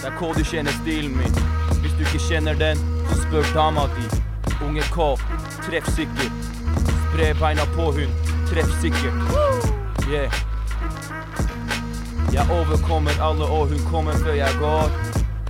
Det 0.00 0.10
er 0.10 0.18
K 0.18 0.32
du 0.34 0.42
kjenner 0.44 0.74
stilen 0.82 1.14
min. 1.16 1.44
Hvis 1.80 1.94
du 1.94 2.02
ikke 2.08 2.24
kjenner 2.26 2.58
den, 2.58 2.82
så 3.08 3.22
spør 3.22 3.54
dama 3.54 3.86
di. 3.94 4.19
Unge 4.70 4.82
K, 4.82 5.16
treffsikker. 5.66 6.30
Spre 7.10 7.34
beina 7.40 7.62
på 7.74 7.92
hun, 7.92 8.10
treffsikkert. 8.46 9.14
Yeah. 10.08 10.32
Jeg 12.32 12.46
overkommer 12.50 13.10
alle, 13.22 13.44
og 13.44 13.66
hun 13.66 13.80
kommer 13.90 14.12
før 14.12 14.32
jeg 14.32 14.54
går. 14.60 14.90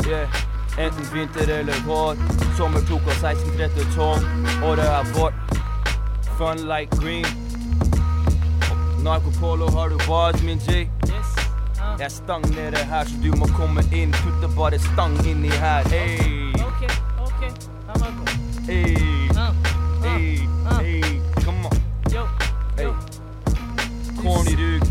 Yeah. 0.08 0.40
Enten 0.78 1.04
vinter 1.12 1.52
eller 1.58 1.84
vår. 1.86 2.16
Sommer 2.56 2.80
tok 2.88 3.12
oss 3.12 3.20
16-13-12. 3.20 4.64
Året 4.64 4.88
er 4.88 5.12
vårt. 5.12 5.34
Fun 6.38 6.64
like 6.64 6.96
green. 6.96 7.26
Narkopolo 9.04 9.68
har 9.76 9.88
du 9.88 9.98
bars, 10.08 10.42
min 10.42 10.58
G. 10.58 10.88
Jeg 11.98 12.10
stagnerer 12.10 12.84
her, 12.84 13.04
så 13.04 13.20
du 13.22 13.36
må 13.36 13.52
komme 13.52 13.84
inn. 13.92 14.16
Putte 14.24 14.56
bare 14.56 14.78
stang 14.78 15.20
inni 15.26 15.52
her. 15.60 15.84
Hey. 15.92 16.49
Ok. 18.70 18.76
Han. 19.36 19.54
Hey. 20.02 20.38
Ah, 20.66 20.78
Hey. 20.78 21.00
Hey. 21.02 21.20
Come 21.44 21.66
on. 21.66 22.12
Yo, 22.12 22.26
Hey. 22.76 22.92
Corny 24.22 24.54
rug. 24.54 24.82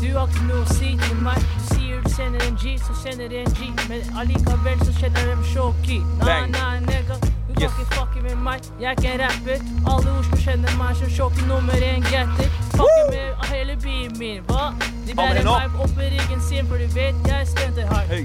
Du 0.00 0.14
har 0.18 0.28
ikke 0.28 0.44
noe 0.46 0.60
å 0.62 0.68
si 0.72 0.92
til 1.02 1.16
meg. 1.26 1.40
Du 1.56 1.74
sier 1.74 2.02
du 2.04 2.10
sender 2.14 2.44
en 2.46 2.54
G, 2.62 2.76
så 2.78 2.94
sender 3.02 3.28
du 3.32 3.34
en 3.40 3.50
G. 3.58 3.72
Men 3.88 4.06
allikevel 4.22 4.78
så 4.86 4.94
kjenner 5.00 5.32
de 5.32 5.48
Shoki. 5.50 5.98
Nei, 5.98 6.26
Bang. 6.28 6.52
nei, 6.52 6.78
nigga. 6.86 7.18
Du 7.48 7.54
kan 7.58 7.66
ikke 7.66 7.88
fucke 7.96 8.22
med 8.22 8.36
meg. 8.46 8.60
Jeg 8.78 8.86
er 8.86 8.94
ikke 9.00 9.12
en 9.16 9.20
rapper. 9.24 9.66
Alle 9.90 10.14
Oslo 10.20 10.36
kjenner 10.44 10.78
meg 10.78 10.94
som 11.02 11.10
Shoki 11.18 11.42
nummer 11.50 11.82
én 11.90 12.06
getter. 12.06 12.48
Fucker 12.76 13.10
med 13.10 13.50
hele 13.50 13.76
byen 13.82 14.14
min. 14.18 14.42
Hva? 14.46 14.70
De 15.08 15.14
bærer 15.18 15.42
meg 15.42 15.82
opp 15.82 15.98
i 15.98 16.12
ryggen 16.14 16.40
sin, 16.40 16.66
for 16.70 16.78
du 16.78 16.86
vet 16.94 17.14
jeg 17.26 17.46
stenter 17.50 17.86
hardt. 17.90 18.08
Hey. 18.14 18.22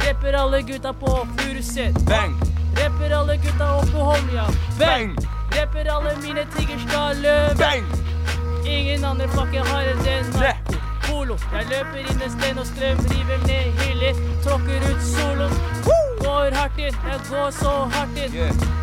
Rapper 0.00 0.32
alle 0.40 0.62
gutta 0.62 0.92
på 0.92 1.12
Furuset. 1.36 1.92
Bang. 2.08 2.53
Rapper 2.80 3.16
alle 3.20 3.36
gutta 3.36 3.74
opp 3.76 3.92
på 3.92 3.98
Holmlia. 3.98 4.46
Bang. 4.78 5.16
Rapper 5.56 5.90
alle 5.96 6.16
mine 6.22 6.46
tigger 6.56 6.78
skal 6.88 7.16
løpe. 7.16 7.58
Bang. 7.58 7.84
Ingen 8.66 9.04
andre 9.04 9.28
pakker 9.28 9.64
har 9.72 9.92
enn 9.92 10.04
DNA. 10.06 10.40
Narko 10.40 10.74
Polo. 11.04 11.36
Jeg 11.52 11.66
løper 11.70 11.98
inn 12.00 12.22
en 12.24 12.32
sten 12.32 12.58
og 12.58 12.66
strøm, 12.66 13.02
river 13.12 13.42
ned 13.46 13.82
hyller, 13.82 14.20
tråkker 14.44 14.86
ut 14.88 15.02
solo. 15.04 15.48
Går 16.24 16.56
hardt 16.56 16.80
inn, 16.80 16.96
jeg 17.10 17.20
går 17.28 17.50
så 17.58 17.74
hardt 17.94 18.18
inn. 18.24 18.32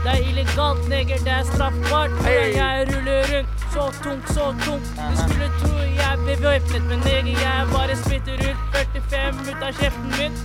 Det 0.03 0.13
er 0.13 0.21
illegalt, 0.29 0.87
neger, 0.89 1.23
det 1.25 1.33
er 1.39 1.43
straffbart. 1.49 2.15
Hey. 2.27 2.53
Jeg 2.55 2.87
ruller 2.91 3.33
rundt, 3.33 3.67
så 3.73 3.89
tungt, 4.03 4.33
så 4.35 4.53
tungt. 4.65 4.93
Du 5.01 5.19
skulle 5.23 5.51
tro 5.59 5.75
jeg 5.81 6.13
er 6.13 6.23
bevæpnet, 6.29 6.87
men 6.89 7.05
neger, 7.09 7.35
jeg 7.41 7.67
bare 7.73 7.99
spytter 8.05 8.47
ut 8.47 8.79
45 9.11 9.45
ut 9.49 9.69
av 9.69 9.83
kjeften 9.83 10.09
min. 10.17 10.41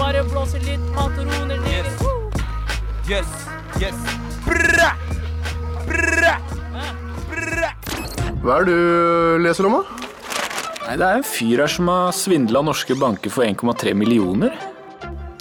Bare 0.00 0.26
blåser 0.32 0.68
litt 0.68 0.92
patroner, 0.96 1.58
neger. 1.68 2.23
Yes. 3.04 3.26
Yes. 3.80 3.96
Bra. 4.46 4.90
Bra. 5.84 6.34
Hva 8.44 8.56
er 8.60 8.64
det 8.68 8.76
du 8.76 9.42
leser 9.44 9.68
om, 9.68 9.76
da? 9.76 10.00
Nei, 10.84 10.96
Det 11.00 11.04
er 11.08 11.18
en 11.18 11.26
fyr 11.26 11.62
her 11.64 11.68
som 11.68 11.90
har 11.92 12.14
svindla 12.16 12.62
norske 12.64 12.96
banker 12.96 13.32
for 13.32 13.44
1,3 13.44 13.92
millioner. 13.96 14.56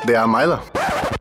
Det 0.03 0.15
er 0.19 0.27
meg, 0.27 0.51
da. 0.51 0.59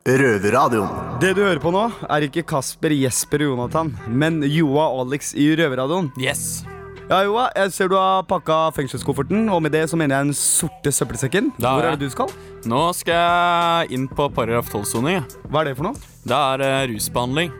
Røverradioen. 0.03 0.91
Det 1.23 1.31
du 1.39 1.45
hører 1.45 1.63
på 1.63 1.71
nå, 1.71 1.85
er 2.11 2.27
ikke 2.27 2.43
Kasper, 2.55 2.91
Jesper 2.91 3.45
og 3.47 3.53
Jonathan, 3.53 3.93
men 4.11 4.43
Joa 4.43 4.89
og 4.91 5.07
Alex 5.07 5.35
i 5.39 5.47
Røverradioen. 5.59 6.11
Yes. 6.19 6.65
Ja, 7.07 7.21
Joa, 7.27 7.49
jeg 7.55 7.71
ser 7.75 7.91
du 7.93 7.95
har 7.99 8.27
pakka 8.27 8.73
fengselskofferten, 8.75 9.47
og 9.53 9.63
med 9.63 9.75
det 9.77 9.85
så 9.91 9.99
mener 10.01 10.19
jeg 10.19 10.33
den 10.33 10.39
sorte 10.39 10.91
søppelsekken. 10.91 11.53
Da 11.61 11.77
Hvor 11.77 11.87
er 11.87 11.95
det 11.95 12.09
du 12.11 12.15
skal? 12.15 12.35
Nå 12.67 12.89
skal 12.99 13.15
jeg 13.15 13.95
inn 13.99 14.09
på 14.11 14.27
paragraf 14.35 14.71
12-soning. 14.75 15.23
Hva 15.47 15.63
er 15.63 15.71
det 15.71 15.79
for 15.79 15.91
noe? 15.93 16.12
Det 16.23 16.39
er 16.39 16.63
eh, 16.63 16.89
rusbehandling. 16.93 17.53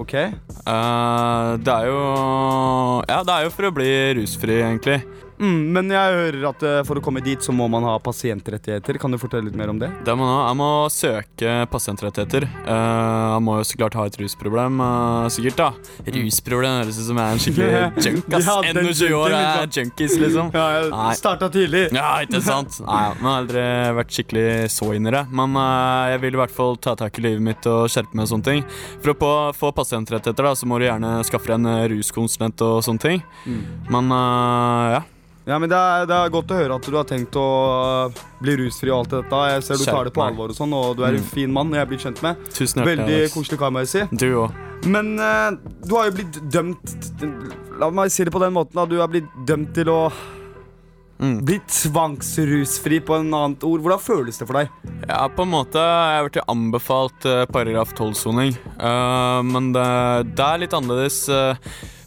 Ok. 0.00 0.14
Eh, 0.14 1.50
det 1.62 1.74
er 1.74 1.86
jo 1.86 2.00
Ja, 3.08 3.20
det 3.22 3.34
er 3.36 3.46
jo 3.46 3.52
for 3.54 3.68
å 3.68 3.74
bli 3.74 3.90
rusfri, 4.18 4.60
egentlig. 4.64 5.00
Mm, 5.40 5.60
men 5.72 5.88
jeg 5.88 6.16
hører 6.18 6.42
at 6.50 6.64
eh, 6.68 6.78
for 6.84 7.00
å 7.00 7.02
komme 7.04 7.22
dit 7.24 7.40
så 7.40 7.52
må 7.56 7.64
man 7.72 7.86
ha 7.88 7.94
pasientrettigheter. 8.04 8.98
Kan 9.00 9.14
du 9.14 9.18
fortelle 9.20 9.48
litt 9.48 9.56
mer 9.56 9.72
om 9.72 9.78
det? 9.80 9.88
Det 10.04 10.12
må 10.18 10.26
jeg 10.28 10.56
må 10.60 10.68
søke 10.92 11.54
pasientrettigheter. 11.72 12.44
Uh, 12.66 13.36
jeg 13.36 13.44
må 13.46 13.56
jo 13.60 13.66
så 13.70 13.78
klart 13.80 13.96
ha 13.96 14.04
et 14.08 14.18
rusproblem, 14.20 14.80
uh, 14.84 15.28
sikkert. 15.32 15.60
da 15.60 16.10
Rusproblem 16.16 16.80
høres 16.82 16.98
ut 17.00 17.06
som 17.06 17.20
jeg 17.20 17.24
er 17.24 17.38
en 17.38 17.42
skikkelig 17.44 17.70
junk. 18.06 18.36
Ass 18.36 18.50
ja, 18.50 18.56
Ennå 18.70 18.82
20 18.90 19.16
år 19.16 19.34
junkie, 19.34 19.62
er 19.62 19.78
junkies, 19.78 20.16
liksom. 20.20 20.50
Ja, 20.60 20.66
jeg 20.76 21.20
starta 21.20 21.48
tidlig. 21.52 21.86
Ja, 21.96 22.10
ikke 22.26 22.42
sant? 22.44 22.76
Nei, 22.84 22.98
jeg 23.08 23.22
har 23.24 23.38
aldri 23.38 23.64
vært 24.00 24.12
skikkelig 24.16 24.48
så 24.74 24.90
inn 24.96 25.08
i 25.08 25.14
det. 25.14 25.22
Men 25.40 25.56
jeg 26.10 26.20
vil 26.26 26.36
i 26.36 26.40
hvert 26.42 26.54
fall 26.54 26.76
ta 26.82 26.94
tak 27.00 27.16
i 27.16 27.24
livet 27.24 27.46
mitt 27.46 27.70
og 27.70 27.86
skjerpe 27.92 28.18
meg 28.18 28.26
og 28.26 28.34
sånne 28.34 28.48
ting. 28.50 28.66
For 29.00 29.14
å 29.14 29.16
på, 29.22 29.30
få 29.56 29.72
pasientrettigheter, 29.76 30.50
da, 30.50 30.52
så 30.58 30.68
må 30.68 30.80
du 30.80 30.86
gjerne 30.88 31.14
skaffe 31.28 31.48
deg 31.48 31.62
en 31.62 31.88
ruskonsulent 31.94 32.66
og 32.66 32.84
sånne 32.84 33.06
ting. 33.06 33.24
Mm. 33.48 33.64
Men 33.96 34.14
ja. 34.98 35.00
Ja, 35.50 35.58
men 35.58 35.68
det 35.72 35.76
er, 35.76 36.04
det 36.06 36.14
er 36.14 36.30
godt 36.30 36.52
å 36.54 36.58
høre 36.60 36.76
at 36.78 36.86
du 36.86 36.94
har 36.94 37.06
tenkt 37.10 37.34
å 37.40 37.44
uh, 38.06 38.20
bli 38.40 38.54
rusfri 38.60 38.92
og 38.94 39.00
alt 39.02 39.14
dette. 39.16 39.40
Jeg 39.50 39.64
ser 39.66 39.80
du 39.82 39.84
tar 39.88 40.06
det 40.06 40.12
på 40.14 40.22
alvor 40.22 40.52
og 40.54 40.56
sånn, 40.56 40.72
og 40.78 40.96
du 41.00 41.02
er 41.02 41.16
en 41.16 41.24
Mm. 41.24 41.30
fin 41.34 41.50
mann. 41.52 41.72
Jeg 41.74 41.88
blir 41.90 41.98
kjent 42.06 42.22
med. 42.22 42.38
Tusen 42.54 42.80
hjertelig, 42.84 42.96
Veldig 43.02 43.16
Alex. 43.24 43.34
koselig 43.34 43.58
kar, 43.58 43.72
må 43.74 43.82
jeg 43.82 43.90
si. 43.90 44.04
Du 44.16 44.28
òg. 44.44 44.54
Men 44.86 45.10
uh, 45.18 45.50
du 45.84 45.96
har 45.98 46.06
jo 46.08 46.14
blitt 46.20 46.38
dømt 46.54 46.94
La 47.80 47.88
meg 47.90 48.10
si 48.12 48.24
det 48.24 48.32
på 48.32 48.40
den 48.40 48.52
måten. 48.54 48.76
da 48.78 48.84
Du 48.86 48.98
har 49.00 49.08
blitt 49.12 49.28
dømt 49.48 49.74
til 49.74 49.90
å 49.92 50.02
Mm. 51.20 51.44
bli 51.44 51.58
tvangsrusfri 51.68 52.98
på 53.04 53.18
en 53.20 53.34
annet 53.36 53.64
ord. 53.68 53.82
Hvordan 53.84 54.00
føles 54.00 54.38
det 54.40 54.46
for 54.48 54.56
deg? 54.56 54.70
Ja, 55.08 55.26
på 55.28 55.42
en 55.44 55.50
måte. 55.52 55.76
Jeg 55.76 56.16
har 56.16 56.28
blitt 56.30 56.48
anbefalt 56.48 57.26
eh, 57.28 57.42
paragraf 57.52 57.92
12-soning. 57.92 58.54
uh, 58.80 59.42
men 59.44 59.68
det, 59.76 59.84
det 60.34 60.46
er 60.46 60.62
litt 60.62 60.72
annerledes. 60.72 61.18
eh. 61.28 61.54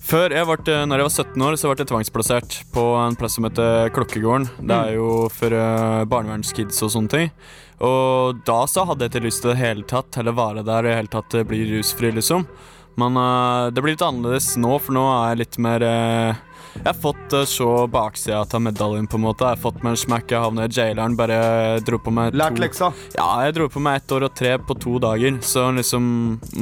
Før 0.03 0.35
jeg 0.35 0.47
ble, 0.49 0.77
når 0.89 1.01
jeg 1.01 1.09
var 1.09 1.17
17 1.25 1.45
år, 1.47 1.57
så 1.57 1.71
ble 1.71 1.83
jeg 1.83 1.91
tvangsplassert 1.91 2.61
på 2.75 2.87
en 3.01 3.17
plass 3.19 3.37
som 3.39 3.47
heter 3.47 3.91
Klokkegården. 3.95 4.49
Det 4.59 4.79
er 4.79 4.97
jo 4.97 5.27
for 5.33 5.55
uh, 5.55 6.03
barnevernskids 6.09 6.83
og 6.85 6.93
sånne 6.95 7.13
ting. 7.13 7.33
Og 7.83 8.39
da 8.47 8.61
så 8.69 8.85
hadde 8.87 9.05
jeg 9.05 9.13
ikke 9.13 9.25
lyst 9.27 9.43
til 9.43 9.53
det 9.53 9.59
hele 9.59 9.83
tatt, 9.87 10.15
eller 10.19 10.37
være 10.37 10.63
der 10.67 10.85
og 10.85 10.91
i 10.91 10.97
hele 11.01 11.11
tatt 11.11 11.35
eh, 11.35 11.45
bli 11.47 11.65
rusfri, 11.73 12.13
liksom. 12.15 12.45
Men 13.01 13.17
eh, 13.17 13.69
det 13.73 13.83
blir 13.83 13.95
litt 13.95 14.05
annerledes 14.05 14.53
nå, 14.61 14.77
for 14.79 14.95
nå 14.95 15.03
er 15.09 15.33
jeg 15.33 15.41
litt 15.41 15.59
mer 15.65 15.85
eh, 15.87 16.41
Jeg 16.77 16.85
har 16.87 16.97
fått 16.97 17.35
uh, 17.35 17.43
se 17.49 17.69
baksida 17.93 18.43
av 18.45 18.61
medaljen, 18.63 19.09
på 19.09 19.19
en 19.19 19.25
måte. 19.25 19.45
Jeg 19.45 19.57
har 19.57 19.63
fått 19.65 19.81
meg 19.83 19.93
en 19.93 20.03
smekk, 20.05 20.31
jeg 20.31 20.45
havnet 20.45 20.71
i 20.71 20.79
jaileren, 20.79 21.17
bare 21.19 21.39
dro 21.85 21.99
på 22.01 22.13
meg 22.13 22.37
Lært 22.37 22.57
to 22.57 22.63
leksa? 22.63 22.91
Ja, 23.17 23.27
jeg 23.45 23.57
dro 23.59 23.67
på 23.73 23.83
meg 23.83 23.99
ett 24.01 24.15
år 24.15 24.29
og 24.29 24.37
tre 24.37 24.55
på 24.57 24.77
to 24.81 24.95
dager, 25.03 25.37
så 25.45 25.67
liksom 25.75 26.05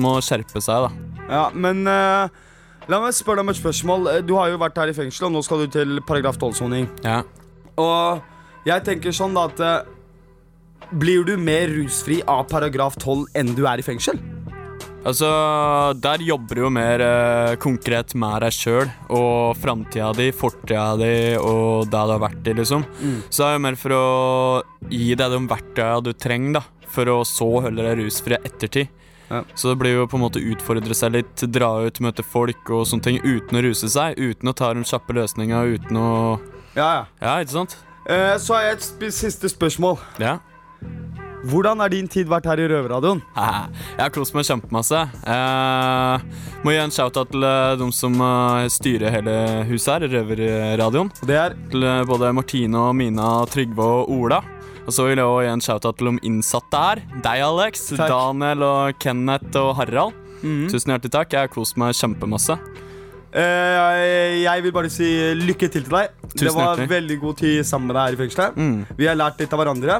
må 0.04 0.18
skjerpe 0.26 0.64
seg, 0.64 0.88
da. 0.88 1.20
Ja, 1.32 1.46
men 1.54 1.86
uh, 1.88 2.28
La 2.92 3.00
meg 3.00 3.16
spørre 3.16 3.40
deg 3.40 3.48
om 3.48 3.54
et 3.54 3.60
spørsmål. 3.60 4.10
Eh, 4.12 4.22
Du 4.28 4.36
har 4.36 4.52
jo 4.52 4.60
vært 4.60 4.76
her 4.82 4.92
i 4.92 4.98
fengsel, 4.98 5.30
og 5.30 5.38
nå 5.38 5.44
skal 5.46 5.64
du 5.64 5.72
til 5.72 6.02
paragraf 6.04 6.36
12-soning. 6.42 6.90
Ja. 7.06 7.22
Og 7.80 8.22
jeg 8.68 8.84
tenker 8.84 9.16
sånn 9.16 9.38
da 9.38 9.48
at 9.48 9.64
eh, 9.64 9.90
Blir 10.92 11.24
du 11.24 11.38
mer 11.40 11.72
rusfri 11.72 12.20
av 12.28 12.50
paragraf 12.52 12.98
12 13.00 13.30
enn 13.40 13.54
du 13.56 13.64
er 13.70 13.80
i 13.80 13.86
fengsel? 13.86 14.20
Altså, 15.08 15.30
der 15.98 16.22
jobber 16.22 16.60
du 16.60 16.62
jo 16.66 16.70
mer 16.74 17.02
eh, 17.02 17.54
konkret 17.64 18.12
med 18.14 18.44
deg 18.44 18.54
sjøl 18.54 18.92
og 19.10 19.56
framtida 19.58 20.12
di, 20.14 20.28
fortida 20.36 20.92
di 21.00 21.14
og 21.40 21.88
det 21.88 22.04
du 22.06 22.12
har 22.12 22.22
vært 22.22 22.52
i, 22.52 22.58
liksom. 22.60 22.84
Mm. 23.00 23.16
Så 23.30 23.42
det 23.42 23.48
er 23.48 23.56
jo 23.56 23.64
mer 23.66 23.80
for 23.80 23.96
å 23.96 24.04
gi 24.92 25.16
deg 25.16 25.34
de 25.34 25.42
verktøya 25.50 26.04
du 26.06 26.12
trenger, 26.14 26.60
da, 26.60 26.90
for 26.92 27.10
å 27.16 27.22
så 27.26 27.48
holde 27.66 27.88
deg 27.88 28.04
rusfri 28.04 28.38
i 28.38 28.86
ettertid. 29.32 29.58
Så 29.64 29.72
det 29.72 29.78
blir 29.82 29.96
jo 29.96 30.08
på 30.12 30.20
en 30.20 30.26
måte 30.26 30.44
utfordre 30.44 30.98
seg 30.98 31.16
litt, 31.18 31.46
dra 31.52 31.72
ut, 31.88 32.02
møte 32.04 32.26
folk 32.26 32.70
og 32.70 32.86
sånne 32.90 33.08
ting 33.08 33.20
uten 33.24 33.58
å 33.60 33.64
ruse 33.66 33.90
seg, 33.92 34.20
uten 34.20 34.52
å 34.52 34.56
ta 34.58 34.74
den 34.76 34.88
kjappe 34.88 35.16
løsninga, 35.18 35.64
uten 35.78 35.98
å 36.02 36.12
Ja, 36.76 36.90
ja. 36.94 37.04
Ja, 37.22 37.40
ikke 37.44 37.58
sant? 37.60 37.78
Eh, 38.08 38.38
så 38.42 38.56
har 38.58 38.70
jeg 38.70 38.80
et 38.80 38.88
sp 38.88 39.10
siste 39.14 39.50
spørsmål. 39.52 40.00
Ja. 40.22 40.38
Hvordan 41.50 41.80
har 41.82 41.90
din 41.90 42.08
tid 42.12 42.30
vært 42.30 42.46
her 42.46 42.60
i 42.62 42.68
Røverradioen? 42.70 43.22
Jeg 43.98 44.02
har 44.04 44.12
kost 44.14 44.36
meg 44.38 44.46
kjempemasse. 44.46 45.00
Eh, 45.26 46.26
må 46.62 46.74
gi 46.76 46.78
en 46.84 46.94
shout-out 46.94 47.32
til 47.34 47.46
eh, 47.48 47.74
de 47.82 47.88
som 47.98 48.14
eh, 48.22 48.68
styrer 48.70 49.10
hele 49.16 49.36
huset 49.72 49.96
her, 49.96 50.06
Røverradioen. 50.20 51.10
Det 51.26 51.38
er 51.42 51.58
Til 51.74 51.86
eh, 51.88 52.04
både 52.10 52.30
Martine 52.38 52.84
og 52.92 52.94
Mina, 53.00 53.32
Trygve 53.50 53.88
og 54.04 54.14
Ola. 54.20 54.42
Og 54.86 54.96
så 54.96 55.08
vil 55.08 55.20
jeg 55.20 55.28
også 55.28 55.46
gi 55.46 55.52
en 55.54 55.66
shout-out 55.68 56.00
til 56.00 56.12
de 56.12 56.28
innsatte 56.30 56.86
her. 56.86 57.04
Deg, 57.22 57.44
Alex, 57.48 57.90
Takk. 57.94 58.08
Daniel 58.12 58.66
og 58.68 59.02
Kenneth 59.02 59.60
og 59.62 59.76
Harald. 59.80 60.18
Mm. 60.42 60.70
Tusen 60.72 60.94
hjertelig 60.94 61.14
takk. 61.14 61.36
Jeg 61.36 61.48
har 61.48 61.54
kost 61.54 61.78
meg 61.80 61.94
kjempemasse. 61.98 62.58
Uh, 63.32 64.42
jeg, 64.44 64.60
vil 64.66 64.74
bare 64.76 64.90
si 64.92 65.08
lykke 65.40 65.70
til 65.72 65.86
til 65.86 65.94
deg. 65.94 66.10
Tusen 66.34 66.50
det 66.50 66.52
var 66.52 66.66
hjertelig. 66.66 66.90
veldig 66.92 67.18
god 67.22 67.38
tid 67.40 67.64
sammen 67.68 67.88
med 67.88 67.96
deg 67.96 68.04
her 68.04 68.18
i 68.18 68.20
fengselet. 68.20 68.58
Mm. 68.60 68.98
Vi 68.98 69.08
har 69.08 69.16
lært 69.16 69.40
litt 69.40 69.54
av 69.56 69.62
hverandre. 69.62 70.00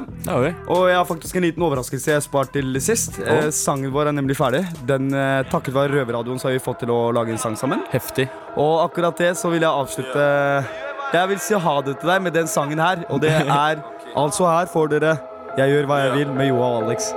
Og 0.68 0.82
jeg 0.90 0.98
har 0.98 1.06
faktisk 1.08 1.38
en 1.38 1.46
liten 1.46 1.64
overraskelse 1.64 2.12
jeg 2.12 2.24
spart 2.26 2.52
til 2.52 2.76
sist. 2.84 3.16
Eh, 3.24 3.48
sangen 3.56 3.92
vår 3.94 4.10
er 4.10 4.18
nemlig 4.18 4.36
ferdig. 4.36 4.66
Den 4.88 5.08
uh, 5.16 5.40
Takket 5.48 5.76
være 5.76 5.96
Røverradioen 5.96 6.42
så 6.42 6.50
har 6.50 6.58
vi 6.58 6.64
fått 6.64 6.82
til 6.84 6.92
å 6.92 7.06
lage 7.16 7.32
en 7.32 7.40
sang 7.40 7.56
sammen. 7.56 7.86
Heftig. 7.92 8.28
Og 8.60 8.82
akkurat 8.84 9.16
det 9.24 9.32
så 9.40 9.48
vil 9.52 9.64
jeg 9.64 9.70
avslutte 9.70 10.28
Jeg 11.12 11.28
vil 11.32 11.40
si 11.44 11.56
ha 11.56 11.74
det 11.86 11.96
til 12.00 12.12
deg 12.12 12.22
med 12.28 12.36
den 12.36 12.50
sangen 12.50 12.84
her. 12.84 13.06
Og 13.08 13.24
det 13.24 13.32
er 13.48 13.80
altså 14.16 14.46
her 14.48 14.66
får 14.72 14.88
dere 14.94 15.16
Jeg 15.58 15.72
gjør 15.74 15.88
hva 15.90 15.98
jeg 16.06 16.12
vil 16.16 16.32
med 16.32 16.48
Joa 16.48 16.68
og 16.78 16.84
Alex. 16.86 17.12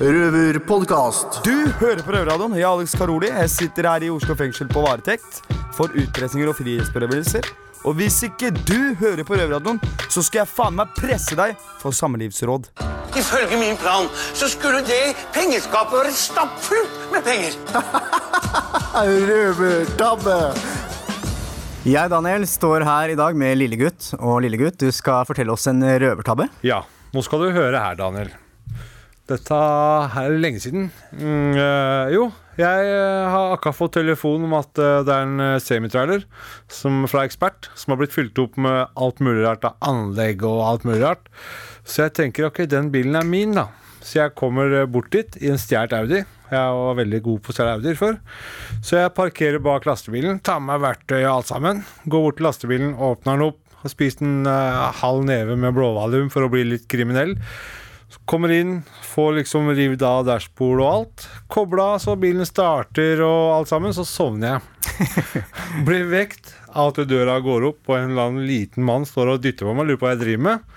Røverpodkast. 0.00 1.40
Du 1.44 1.68
hører 1.80 2.02
på 2.02 2.12
Røverradioen. 2.14 2.54
Jeg 2.54 2.62
er 2.62 2.70
Alex 2.70 2.94
Karoli. 2.98 3.30
Jeg 3.30 3.50
sitter 3.50 3.88
her 3.90 4.06
i 4.06 4.10
Oslo 4.10 4.34
fengsel 4.38 4.70
på 4.70 4.82
varetekt 4.86 5.42
for 5.74 5.90
utpressinger 5.90 6.50
og 6.50 6.58
frihetsberøvelser. 6.58 7.46
Og 7.84 7.98
hvis 7.98 8.22
ikke 8.26 8.50
du 8.54 8.94
hører 9.00 9.24
på 9.26 9.34
Røverradioen, 9.34 9.80
så 10.08 10.22
skal 10.22 10.44
jeg 10.44 10.52
faen 10.54 10.78
meg 10.78 10.94
presse 10.96 11.36
deg 11.38 11.58
for 11.82 11.94
samlivsråd. 11.94 12.70
Ifølge 13.14 13.58
min 13.60 13.76
plan 13.78 14.08
så 14.34 14.48
skulle 14.50 14.80
det 14.86 15.14
pengeskapet 15.34 16.00
være 16.00 16.14
stappfullt 16.18 17.10
med 17.12 17.22
penger. 17.26 17.58
Røvertabbe. 19.30 20.40
Jeg, 21.84 22.08
Daniel, 22.08 22.46
står 22.48 22.80
her 22.88 23.10
i 23.12 23.16
dag 23.18 23.34
med 23.36 23.58
Lillegutt. 23.60 24.06
Og 24.16 24.38
Lillegutt, 24.40 24.78
du 24.80 24.88
skal 24.88 25.26
fortelle 25.28 25.52
oss 25.52 25.68
en 25.68 25.84
røvertabbe. 25.84 26.46
Ja, 26.64 26.78
nå 27.12 27.20
skal 27.26 27.44
du 27.44 27.50
høre 27.52 27.76
her, 27.76 27.98
Daniel. 27.98 28.30
Dette 29.28 29.58
her 30.14 30.30
er 30.30 30.40
lenge 30.40 30.62
siden. 30.64 30.86
Mm, 31.12 31.52
øh, 31.60 32.14
jo, 32.14 32.24
jeg 32.56 32.88
eh, 32.88 33.28
har 33.28 33.52
akkurat 33.52 33.76
fått 33.76 33.98
telefon 33.98 34.48
om 34.48 34.56
at 34.56 34.80
eh, 34.80 35.02
det 35.04 35.12
er 35.12 35.28
en 35.28 35.60
semitrailer 35.60 36.24
som, 36.72 37.04
fra 37.10 37.26
Ekspert 37.28 37.68
som 37.76 37.92
har 37.92 38.00
blitt 38.00 38.16
fylt 38.16 38.40
opp 38.40 38.56
med 38.56 38.88
alt 38.96 39.20
mulig 39.20 39.44
rart 39.44 39.68
av 39.68 39.76
anlegg 39.84 40.40
og 40.48 40.64
alt 40.64 40.88
mulig 40.88 41.02
rart. 41.04 41.28
Så 41.84 42.06
jeg 42.06 42.16
tenker 42.16 42.48
ok, 42.48 42.64
den 42.64 42.88
bilen 42.96 43.20
er 43.20 43.28
min, 43.28 43.52
da. 43.60 43.68
Så 44.04 44.20
jeg 44.20 44.34
kommer 44.38 44.72
eh, 44.82 44.88
bort 44.90 45.10
dit 45.14 45.38
i 45.40 45.50
en 45.52 45.60
stjålet 45.60 45.96
Audi. 45.96 46.22
Jeg 46.54 46.78
var 46.78 46.98
veldig 47.00 47.20
god 47.24 47.42
på 47.42 47.50
å 47.50 47.56
stjele 47.56 47.76
Audier 47.78 47.98
før. 47.98 48.18
Så 48.84 48.98
jeg 49.00 49.14
parkerer 49.16 49.62
bak 49.64 49.86
lastebilen, 49.88 50.42
tar 50.44 50.60
med 50.60 50.74
meg 50.74 50.82
verktøy 50.84 51.22
og 51.22 51.30
alt 51.38 51.50
sammen. 51.50 51.80
Går 52.04 52.26
bort 52.26 52.38
til 52.38 52.48
lastebilen, 52.48 52.92
åpner 52.94 53.38
den 53.38 53.46
opp, 53.48 53.62
har 53.80 53.92
spist 53.92 54.20
en 54.24 54.44
uh, 54.48 54.90
halv 55.00 55.24
neve 55.28 55.56
med 55.60 55.74
blåvalium 55.76 56.30
for 56.32 56.46
å 56.46 56.52
bli 56.52 56.66
litt 56.68 56.86
kriminell. 56.90 57.34
Kommer 58.28 58.52
inn, 58.54 58.78
får 59.02 59.40
liksom 59.40 59.66
revet 59.74 60.04
av 60.06 60.22
dashbordet 60.28 60.84
og 60.84 60.90
alt. 60.90 61.24
Kobla 61.50 61.88
så 62.00 62.14
bilen 62.20 62.46
starter 62.48 63.20
og 63.24 63.56
alt 63.56 63.72
sammen, 63.72 63.92
så 63.96 64.04
sovner 64.08 64.54
jeg. 64.54 65.24
Blir 65.88 66.06
vekt 66.12 66.54
av 66.70 66.92
at 66.92 67.08
døra 67.10 67.40
går 67.42 67.66
opp, 67.72 67.82
og 67.88 67.96
en 67.98 68.12
eller 68.12 68.30
annen 68.30 68.46
liten 68.48 68.86
mann 68.86 69.04
står 69.08 69.34
og 69.34 69.42
dytter 69.44 69.66
på 69.66 69.74
meg. 69.76 69.90
Lurer 69.90 70.00
på 70.00 70.06
hva 70.06 70.14
jeg 70.14 70.22
driver 70.22 70.46
med. 70.46 70.70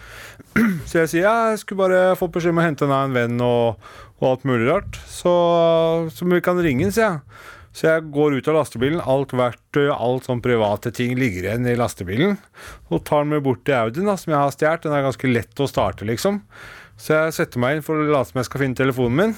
Så 0.90 1.04
jeg 1.04 1.12
sier 1.12 1.28
ja, 1.28 1.36
jeg 1.52 1.62
skulle 1.62 1.86
bare 1.86 2.16
fått 2.20 2.34
beskjed 2.38 2.56
om 2.56 2.62
å 2.62 2.66
hente 2.66 2.88
en 2.88 3.16
venn 3.16 3.42
og, 3.44 3.78
og 4.20 4.26
alt 4.32 4.48
mulig 4.48 4.68
rart. 4.70 5.00
Så, 5.12 5.34
så 6.14 6.28
vi 6.28 6.42
kan 6.44 6.60
ringe, 6.64 6.90
sier 6.92 7.18
jeg. 7.18 7.44
Så 7.78 7.86
jeg 7.86 8.08
går 8.10 8.40
ut 8.40 8.48
av 8.50 8.56
lastebilen. 8.58 9.04
Alt 9.06 9.36
verktøy, 9.38 9.92
alt 9.94 10.26
sånn 10.26 10.42
private 10.42 10.90
ting 10.98 11.14
ligger 11.20 11.46
igjen 11.46 11.68
i 11.70 11.76
lastebilen. 11.78 12.40
Og 12.90 13.04
tar 13.06 13.22
den 13.22 13.36
med 13.36 13.46
bort 13.46 13.62
til 13.68 13.78
Audien, 13.78 14.10
da, 14.10 14.16
som 14.18 14.34
jeg 14.34 14.40
har 14.40 14.56
stjålet. 14.56 14.88
Den 14.88 14.98
er 14.98 15.06
ganske 15.06 15.30
lett 15.30 15.62
å 15.62 15.70
starte, 15.70 16.08
liksom. 16.10 16.42
Så 16.98 17.14
jeg 17.14 17.36
setter 17.38 17.62
meg 17.62 17.78
inn 17.78 17.86
for 17.86 18.02
å 18.02 18.08
late 18.10 18.32
som 18.32 18.42
jeg 18.42 18.50
skal 18.50 18.64
finne 18.64 18.80
telefonen 18.80 19.20
min. 19.20 19.36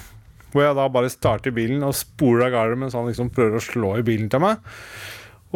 Hvor 0.53 0.63
jeg 0.63 0.77
da 0.79 0.87
bare 0.89 1.11
starter 1.11 1.53
bilen 1.53 1.83
og 1.85 1.97
spoler 1.97 2.47
av 2.47 2.55
gårde 2.55 2.79
mens 2.79 2.95
han 2.97 3.09
liksom 3.09 3.33
prøver 3.35 3.59
å 3.59 3.65
slå 3.65 3.91
i 3.99 4.05
bilen 4.07 4.31
til 4.31 4.41
meg. 4.45 4.63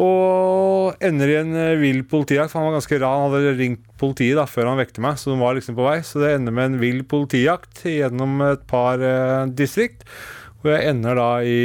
Og 0.02 0.96
ender 1.06 1.30
i 1.30 1.36
en 1.38 1.52
eh, 1.56 1.76
vill 1.78 2.02
politijakt. 2.10 2.52
for 2.52 2.60
Han 2.64 2.72
var 2.72 2.80
ganske 2.80 3.00
rar. 3.04 3.18
Han 3.24 3.34
hadde 3.36 3.56
ringt 3.60 3.84
politiet 4.02 4.38
da, 4.40 4.48
før 4.50 4.72
han 4.72 4.80
vekte 4.82 5.04
meg, 5.06 5.20
så 5.22 5.34
de 5.34 5.40
var 5.42 5.54
liksom 5.58 5.76
på 5.78 5.86
vei. 5.86 6.00
Så 6.06 6.22
det 6.24 6.32
ender 6.38 6.56
med 6.56 6.72
en 6.72 6.80
vill 6.82 7.04
politijakt 7.06 7.84
gjennom 7.86 8.40
et 8.52 8.64
par 8.70 9.02
eh, 9.04 9.44
distrikt. 9.54 10.08
Hvor 10.64 10.72
jeg 10.78 10.94
ender 10.94 11.18
da 11.20 11.26
i, 11.44 11.56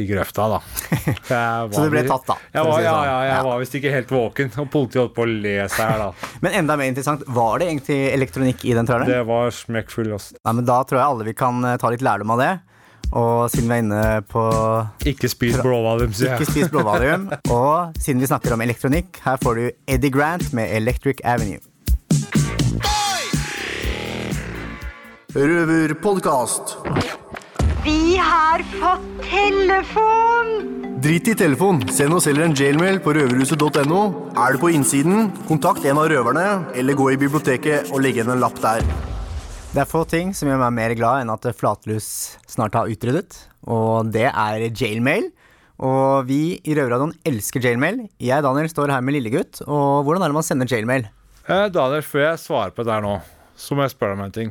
i 0.00 0.04
grøfta, 0.08 0.48
da. 0.50 0.56
Så 1.70 1.84
du 1.84 1.92
ble 1.92 2.00
tatt, 2.08 2.24
da, 2.26 2.34
Jeg 2.56 2.64
var, 2.66 2.80
ja, 2.82 2.90
sånn. 2.90 3.04
ja, 3.06 3.18
jeg 3.22 3.34
Ja. 3.36 3.42
var 3.46 3.60
visst 3.62 3.76
ikke 3.78 3.92
helt 3.94 4.10
våken. 4.10 4.50
Og 4.58 4.66
politiet 4.72 4.98
holdt 5.04 5.14
på 5.14 5.22
å 5.22 5.30
le 5.30 5.52
seg 5.70 5.84
her, 5.92 6.02
da. 6.02 6.08
Men 6.42 6.56
enda 6.58 6.74
mer 6.80 6.90
interessant, 6.90 7.22
var 7.30 7.62
det 7.62 7.68
egentlig 7.70 8.00
elektronikk 8.16 8.64
i 8.66 8.74
den 8.74 8.88
traileren? 8.90 9.12
Det 9.14 9.22
var 9.30 9.54
smekkfull. 9.54 10.10
Også. 10.18 10.34
Nei, 10.42 10.56
men 10.58 10.66
Da 10.66 10.80
tror 10.90 10.98
jeg 10.98 11.06
alle 11.06 11.28
vi 11.30 11.36
kan 11.38 11.62
eh, 11.70 11.76
ta 11.78 11.92
litt 11.94 12.02
lærdom 12.02 12.34
av 12.34 12.42
det. 12.42 12.50
Og 13.10 13.50
siden 13.50 13.66
vi 13.66 13.74
er 13.74 13.82
inne 13.82 14.02
på 14.30 14.42
Ikke 15.10 15.30
spis 15.30 15.58
blåvalium, 15.58 16.12
sier 16.14 16.34
jeg. 16.34 16.40
Ikke 16.40 16.52
spis 16.52 16.70
blåvalium. 16.70 17.26
Og 17.56 17.98
siden 17.98 18.22
vi 18.22 18.30
snakker 18.30 18.54
om 18.54 18.62
elektronikk, 18.62 19.18
her 19.24 19.40
får 19.42 19.58
du 19.58 19.64
Eddie 19.90 20.14
Grant 20.14 20.52
med 20.54 20.70
Electric 20.76 21.22
Avenue. 21.24 21.58
Røverpodkast. 25.34 26.76
Vi 27.84 28.16
har 28.18 28.62
fått 28.76 29.04
telefon! 29.30 30.48
Drit 31.00 31.28
i 31.28 31.34
telefon. 31.34 31.78
Send 31.88 32.12
oss 32.12 32.26
heller 32.28 32.44
en 32.44 32.54
jailmail 32.54 32.98
på 33.00 33.14
røverhuset.no. 33.16 34.00
Er 34.36 34.52
du 34.52 34.60
på 34.60 34.72
innsiden, 34.74 35.30
kontakt 35.48 35.86
en 35.88 36.02
av 36.02 36.10
røverne, 36.12 36.48
eller 36.76 36.98
gå 36.98 37.12
i 37.14 37.20
biblioteket 37.22 37.88
og 37.94 38.02
legge 38.04 38.20
igjen 38.20 38.34
en 38.34 38.42
lapp 38.42 38.58
der. 38.60 38.84
Det 39.70 39.78
er 39.78 39.86
få 39.86 40.00
ting 40.02 40.32
som 40.34 40.48
gjør 40.50 40.58
meg 40.64 40.72
mer 40.74 40.92
glad 40.98 41.22
enn 41.22 41.30
at 41.30 41.44
flatlus 41.54 42.06
snart 42.50 42.74
har 42.74 42.88
utryddet, 42.90 43.36
og 43.70 44.08
det 44.10 44.24
er 44.26 44.64
jailmail. 44.66 45.28
Og 45.86 46.26
vi 46.26 46.56
i 46.58 46.74
Røverradioen 46.74 47.12
elsker 47.30 47.62
jailmail. 47.62 48.00
Jeg, 48.18 48.42
Daniel, 48.42 48.66
står 48.72 48.90
her 48.90 49.04
med 49.06 49.14
lillegutt. 49.14 49.62
Og 49.64 50.02
hvordan 50.04 50.24
er 50.26 50.32
det 50.32 50.36
man 50.36 50.46
sender 50.48 50.68
jailmail? 50.74 51.06
Eh, 51.46 51.68
Daniel, 51.70 52.02
før 52.02 52.24
jeg 52.24 52.40
svarer 52.42 52.74
på 52.74 52.82
det 52.82 52.92
her 52.96 53.04
nå, 53.04 53.14
så 53.54 53.78
må 53.78 53.86
jeg 53.86 53.94
spørre 53.94 54.16
deg 54.16 54.18
om 54.18 54.24
en 54.26 54.34
ting. 54.34 54.50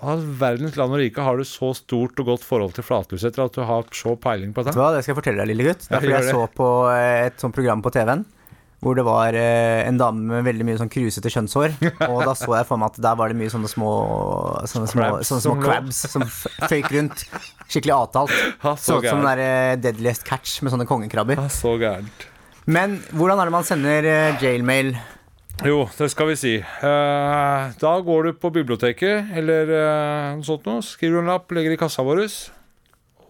Hva 0.00 0.16
verdens 0.42 0.74
land 0.78 0.96
og 0.98 1.00
rike 1.00 1.22
har 1.22 1.38
du 1.38 1.46
så 1.46 1.70
stort 1.78 2.18
og 2.18 2.32
godt 2.32 2.46
forhold 2.46 2.74
til 2.74 2.86
flatlus 2.90 3.22
etter 3.22 3.46
at 3.46 3.54
du 3.54 3.62
har 3.70 3.86
så 3.94 4.16
peiling 4.18 4.50
på 4.50 4.66
det? 4.66 4.74
det 4.74 5.04
skal 5.06 5.14
jeg 5.14 5.20
fortelle 5.20 5.46
deg, 5.46 5.52
lillegutt. 5.52 5.86
Det 5.86 5.94
er 5.94 6.02
fordi 6.02 6.16
jeg, 6.16 6.26
jeg 6.26 6.34
så 6.34 6.50
på 6.58 6.68
eh, 6.90 7.28
et 7.30 7.38
sånt 7.46 7.54
program 7.54 7.86
på 7.86 7.94
TV-en. 7.94 8.26
Hvor 8.78 8.94
det 8.94 9.02
var 9.02 9.34
eh, 9.34 9.80
en 9.88 9.96
dame 9.98 10.22
med 10.30 10.44
veldig 10.46 10.66
mye 10.68 10.78
sånn 10.78 10.90
krusete 10.92 11.30
kjønnshår. 11.34 11.74
Og 12.12 12.20
da 12.22 12.34
så 12.38 12.52
jeg 12.54 12.66
for 12.68 12.78
meg 12.78 12.92
at 12.92 13.00
der 13.02 13.16
var 13.18 13.32
det 13.32 13.38
mye 13.40 13.50
sånne 13.50 13.70
små 13.70 13.90
Sånne 14.70 14.90
små, 14.90 15.02
Crabs 15.02 15.30
sånne 15.32 15.44
små 15.44 15.54
crabs 15.62 16.00
som 16.12 16.24
føyk 16.68 16.90
rundt. 16.94 17.24
Skikkelig 17.66 17.94
avtalt. 17.96 18.34
Ja, 18.62 18.76
så 18.78 19.00
ut 19.00 19.08
som 19.08 19.24
den 19.24 19.30
der 19.32 19.42
eh, 19.42 19.76
Deadliest 19.82 20.26
Catch 20.28 20.60
med 20.62 20.74
sånne 20.74 20.86
kongekrabber. 20.88 21.42
Så 21.50 21.74
gærent. 21.80 22.28
Men 22.70 23.00
hvordan 23.10 23.40
er 23.40 23.48
det 23.50 23.56
man 23.56 23.66
sender 23.66 24.06
eh, 24.06 24.38
jailmail? 24.44 24.94
Jo, 25.66 25.80
det 25.98 26.06
skal 26.12 26.28
vi 26.30 26.36
si. 26.38 26.52
Da 26.78 27.92
går 28.06 28.28
du 28.28 28.36
på 28.38 28.52
biblioteket 28.54 29.32
eller 29.40 29.72
noe 30.38 30.46
sånt 30.46 30.68
noe, 30.70 30.84
skriver 30.86 31.18
en 31.18 31.32
lapp, 31.32 31.50
legger 31.50 31.74
i 31.74 31.80
kassa 31.80 32.04
vår, 32.06 32.20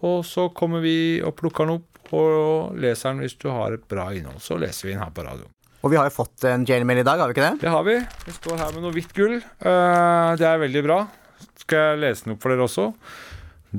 og 0.05 0.21
så 0.29 0.45
kommer 0.53 0.85
vi 0.85 1.23
og 1.25 1.33
plukker 1.39 1.65
den 1.65 1.79
opp 1.79 1.88
og 2.17 2.75
leseren 2.79 3.21
hvis 3.23 3.37
du 3.39 3.49
har 3.53 3.75
et 3.75 3.85
bra 3.89 4.09
innhold. 4.15 4.41
Så 4.43 4.57
leser 4.59 4.87
vi 4.89 4.95
den 4.95 5.03
her 5.03 5.13
på 5.15 5.25
radioen. 5.25 5.51
Og 5.79 5.93
vi 5.93 5.99
har 5.99 6.09
jo 6.09 6.15
fått 6.17 6.43
en 6.49 6.65
jailmail 6.67 6.99
i 7.01 7.07
dag, 7.07 7.21
har 7.21 7.29
vi 7.29 7.37
ikke 7.37 7.45
det? 7.45 7.61
Det 7.61 7.71
har 7.71 7.85
vi. 7.87 7.95
Vi 8.25 8.35
står 8.35 8.59
her 8.59 8.73
med 8.75 8.83
noe 8.83 8.95
hvitt 8.95 9.13
gull. 9.15 9.37
Eh, 9.39 10.31
det 10.39 10.47
er 10.49 10.63
veldig 10.65 10.83
bra. 10.83 10.99
Skal 11.61 11.85
jeg 11.85 12.01
lese 12.03 12.25
den 12.25 12.35
opp 12.35 12.43
for 12.43 12.51
dere 12.51 12.65
også? 12.65 12.87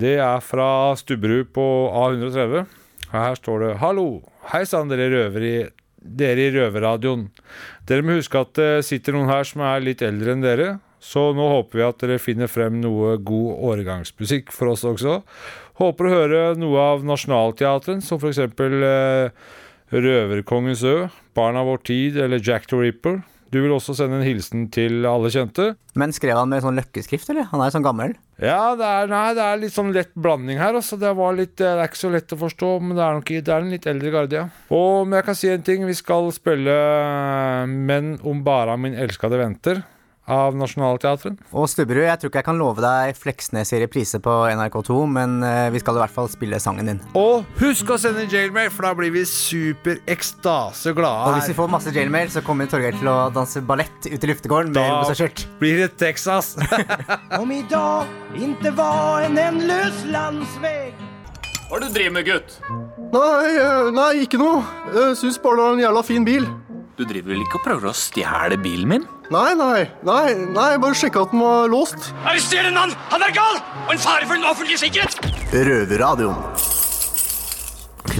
Det 0.00 0.14
er 0.22 0.44
fra 0.44 0.68
Stubberud 0.96 1.50
på 1.52 1.66
A130. 1.90 2.64
Her 3.10 3.36
står 3.36 3.64
det 3.64 3.74
Hallo! 3.82 4.06
Hei 4.52 4.62
sann, 4.68 4.88
dere 4.88 5.10
røvere 5.12 5.50
i 5.50 5.60
dere 6.00 6.46
i 6.46 6.52
Røverradioen. 6.54 7.26
Dere 7.88 8.04
må 8.06 8.16
huske 8.16 8.40
at 8.40 8.54
det 8.56 8.70
sitter 8.88 9.12
noen 9.16 9.28
her 9.28 9.44
som 9.44 9.60
er 9.66 9.82
litt 9.84 10.00
eldre 10.06 10.32
enn 10.32 10.44
dere. 10.44 10.68
Så 11.00 11.30
nå 11.36 11.46
håper 11.48 11.80
vi 11.80 11.86
at 11.86 12.02
dere 12.02 12.20
finner 12.20 12.50
frem 12.50 12.76
noe 12.82 13.16
god 13.24 13.64
årgangsmusikk 13.72 14.52
for 14.52 14.74
oss 14.74 14.84
også. 14.84 15.22
Håper 15.80 16.06
å 16.06 16.12
høre 16.12 16.42
noe 16.60 16.86
av 16.92 17.06
Nationaltheatret, 17.08 18.04
som 18.04 18.20
for 18.20 18.28
eksempel 18.32 18.84
eh, 18.84 19.32
Røverkongens 19.90 20.84
ø, 20.84 20.96
Barna 21.34 21.64
vår 21.66 21.80
tid 21.88 22.20
eller 22.20 22.42
Jack 22.44 22.68
the 22.70 22.78
Ripper. 22.78 23.22
Du 23.50 23.58
vil 23.58 23.72
også 23.74 23.96
sende 23.98 24.20
en 24.20 24.26
hilsen 24.26 24.68
til 24.70 25.02
alle 25.10 25.30
kjente. 25.34 25.72
Men 25.98 26.12
skrev 26.14 26.36
han 26.38 26.52
med 26.52 26.62
sånn 26.62 26.76
løkkeskrift, 26.78 27.32
eller? 27.32 27.48
Han 27.50 27.58
er 27.58 27.70
jo 27.70 27.74
sånn 27.74 27.86
gammel. 27.86 28.12
Ja, 28.38 28.76
det 28.78 28.86
er, 28.86 29.08
nei, 29.10 29.24
det 29.34 29.42
er 29.42 29.58
litt 29.58 29.74
sånn 29.74 29.90
lett 29.96 30.12
blanding 30.14 30.60
her. 30.62 30.76
Altså. 30.78 30.94
Det, 31.00 31.10
var 31.18 31.34
litt, 31.34 31.56
det 31.58 31.66
er 31.66 31.82
ikke 31.88 31.98
så 31.98 32.12
lett 32.14 32.36
å 32.36 32.38
forstå, 32.44 32.68
men 32.84 32.94
det 32.94 33.02
er 33.02 33.16
nok 33.18 33.32
det 33.32 33.54
er 33.56 33.64
en 33.66 33.72
litt 33.74 33.88
eldre 33.90 34.12
garde, 34.14 34.38
ja. 34.38 34.44
Og 34.76 35.08
men 35.08 35.18
jeg 35.18 35.26
kan 35.26 35.40
si 35.40 35.50
en 35.50 35.66
ting. 35.66 35.88
Vi 35.88 35.96
skal 35.98 36.30
spille 36.36 36.76
'Men 37.66 37.80
'Menn 37.88 38.20
om 38.22 38.44
bara 38.44 38.76
min 38.78 38.94
elskede 38.94 39.40
venter' 39.40 39.82
av 40.30 40.54
Nationaltheatret. 40.58 41.38
Og 41.52 41.66
Stubberud, 41.70 42.04
jeg 42.06 42.20
tror 42.22 42.30
ikke 42.30 42.40
jeg 42.42 42.46
kan 42.46 42.60
love 42.60 42.82
deg 42.84 43.16
Fleksnes 43.18 43.72
i 43.74 43.80
reprise 43.82 44.20
på 44.22 44.34
NRK2, 44.54 44.98
men 45.10 45.38
eh, 45.46 45.66
vi 45.74 45.82
skal 45.82 45.98
i 45.98 46.02
hvert 46.04 46.14
fall 46.14 46.30
spille 46.32 46.60
sangen 46.62 46.88
din. 46.92 47.00
Og 47.18 47.44
husk 47.60 47.90
å 47.90 47.98
sende 48.00 48.24
jailmail, 48.30 48.70
for 48.74 48.86
da 48.88 48.94
blir 48.98 49.12
vi 49.14 49.24
super 49.28 49.98
ekstase 50.10 50.94
glade 50.96 51.28
Og 51.32 51.36
hvis 51.40 51.50
vi 51.52 51.56
får 51.58 51.70
masse 51.74 51.92
jailmail, 51.94 52.30
så 52.32 52.42
kommer 52.46 52.70
Torgeir 52.70 52.96
til 53.00 53.10
å 53.10 53.18
danse 53.34 53.62
ballett 53.66 54.06
ute 54.06 54.22
i 54.26 54.30
luftegården 54.32 54.70
med 54.72 54.78
Da 54.80 55.00
rosa 55.02 55.16
skjørt. 55.18 55.44
blir 55.60 55.82
det 55.82 55.90
Texas. 56.00 56.54
Om 57.40 57.50
idag 57.52 58.06
inte 58.38 58.70
var 58.78 59.26
en 59.26 59.38
ändlös 59.38 60.04
landsväg 60.12 60.94
Hva 61.68 61.76
er 61.76 61.82
det 61.84 61.88
du 61.90 61.94
driver 61.98 62.14
med, 62.18 62.26
gutt? 62.30 62.56
Nei, 63.10 63.50
eh, 63.58 63.90
nei, 63.94 64.10
ikke 64.24 64.38
noe. 64.38 64.60
Jeg 64.94 65.16
syns 65.18 65.38
bare 65.42 65.58
det 65.58 65.64
var 65.66 65.72
en 65.78 65.82
jævla 65.84 66.02
fin 66.06 66.26
bil. 66.26 66.46
Du 67.00 67.06
driver 67.08 67.32
vel 67.32 67.40
ikke 67.40 67.56
og 67.56 67.62
prøver 67.64 67.88
å 67.88 67.92
stjele 67.96 68.58
bilen 68.60 68.90
min? 68.90 69.04
Nei, 69.32 69.54
nei, 69.56 69.86
nei, 70.04 70.34
nei, 70.52 70.66
bare 70.82 70.98
sjekka 71.00 71.22
at 71.24 71.30
den 71.32 71.40
var 71.40 71.70
låst. 71.72 72.10
Arrester 72.28 72.68
en 72.68 72.76
mann! 72.76 72.92
Han 73.08 73.24
er 73.24 73.32
gal! 73.32 73.56
Og 73.86 73.94
en 73.94 74.02
fare 74.02 74.28
for 74.28 74.36
den 74.36 74.44
offentlige 74.44 74.82
sikkerhet! 74.82 75.16
Røverradioen. 75.54 76.44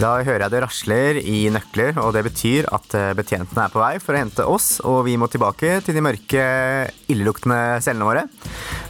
Da 0.00 0.14
hører 0.24 0.46
jeg 0.46 0.52
det 0.54 0.60
rasler 0.64 1.18
i 1.20 1.40
nøkler, 1.52 1.98
og 2.00 2.14
det 2.16 2.22
betyr 2.24 2.68
at 2.72 2.94
eh, 2.96 3.10
betjentene 3.18 3.66
er 3.66 3.72
på 3.72 3.82
vei 3.82 3.98
for 4.00 4.16
å 4.16 4.22
hente 4.22 4.46
oss, 4.48 4.68
og 4.86 5.02
vi 5.04 5.18
må 5.20 5.28
tilbake 5.28 5.74
til 5.84 5.96
de 5.98 6.04
mørke, 6.04 6.44
illeluktende 7.12 7.82
cellene 7.84 8.08
våre. 8.08 8.22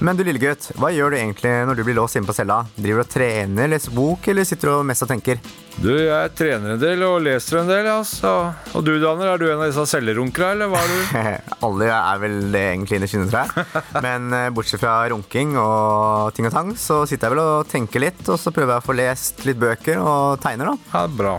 Men 0.07 0.14
du 0.14 0.23
lille 0.23 0.38
gutt, 0.42 0.70
hva 0.79 0.92
gjør 0.94 1.11
du 1.11 1.18
egentlig 1.18 1.57
når 1.66 1.81
du 1.81 1.83
blir 1.88 1.99
låst 1.99 2.20
inne 2.20 2.31
på 2.31 2.37
cella? 2.37 2.61
Driver 2.77 3.03
du 3.03 3.07
og 3.09 3.11
trener, 3.16 3.73
leser 3.73 3.96
bok, 3.96 4.31
eller 4.31 4.46
sitter 4.46 4.70
du 4.70 4.87
mest 4.87 5.03
og 5.03 5.11
tenker? 5.11 5.42
Du, 5.81 5.88
jeg 5.96 6.33
trener 6.37 6.75
en 6.75 6.81
del 6.81 7.03
og 7.07 7.23
leser 7.25 7.61
en 7.62 7.70
del, 7.70 7.87
altså. 7.88 8.31
Og 8.77 8.83
du, 8.85 8.90
Daniel, 9.01 9.31
er 9.33 9.40
du 9.40 9.46
en 9.49 9.62
av 9.62 9.70
disse 9.70 9.87
cellerunkere, 9.94 10.51
eller 10.53 10.68
hva 10.68 10.83
er 10.85 10.90
du? 10.92 11.14
Alle 11.66 11.88
er 11.94 12.20
vel 12.20 12.37
det 12.53 12.64
egentlig 12.75 12.99
innerst 12.99 13.16
inne, 13.16 13.29
tror 13.31 13.49
jeg. 13.49 13.66
Men 14.07 14.29
eh, 14.37 14.51
bortsett 14.53 14.83
fra 14.83 14.99
runking 15.12 15.55
og 15.61 16.35
ting 16.37 16.49
og 16.51 16.55
tang, 16.55 16.75
så 16.77 17.01
sitter 17.09 17.31
jeg 17.31 17.37
vel 17.37 17.42
og 17.44 17.70
tenker 17.70 18.05
litt, 18.05 18.20
og 18.29 18.37
så 18.42 18.53
prøver 18.53 18.77
jeg 18.77 18.85
å 18.85 18.88
få 18.90 18.99
lest 18.99 19.44
litt 19.49 19.61
bøker 19.62 20.03
og 20.05 20.42
tegner, 20.44 20.75
da. 20.75 20.99
Ja, 21.00 21.06
bra. 21.08 21.38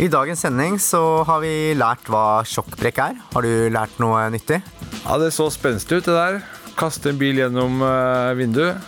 I 0.00 0.08
dagens 0.08 0.40
sending 0.40 0.78
så 0.80 1.00
har 1.28 1.42
vi 1.44 1.74
lært 1.76 2.08
hva 2.10 2.40
sjokkbrekk 2.48 3.00
er. 3.04 3.18
Har 3.34 3.44
du 3.44 3.68
lært 3.70 3.98
noe 4.00 4.22
nyttig? 4.32 4.62
Ja, 5.04 5.18
det 5.20 5.28
så 5.36 5.50
spenstig 5.52 5.98
ut, 6.00 6.08
det 6.08 6.14
der. 6.16 6.38
Kaste 6.78 7.12
en 7.12 7.18
bil 7.20 7.36
gjennom 7.42 7.82
eh, 7.84 8.30
vinduet. 8.38 8.80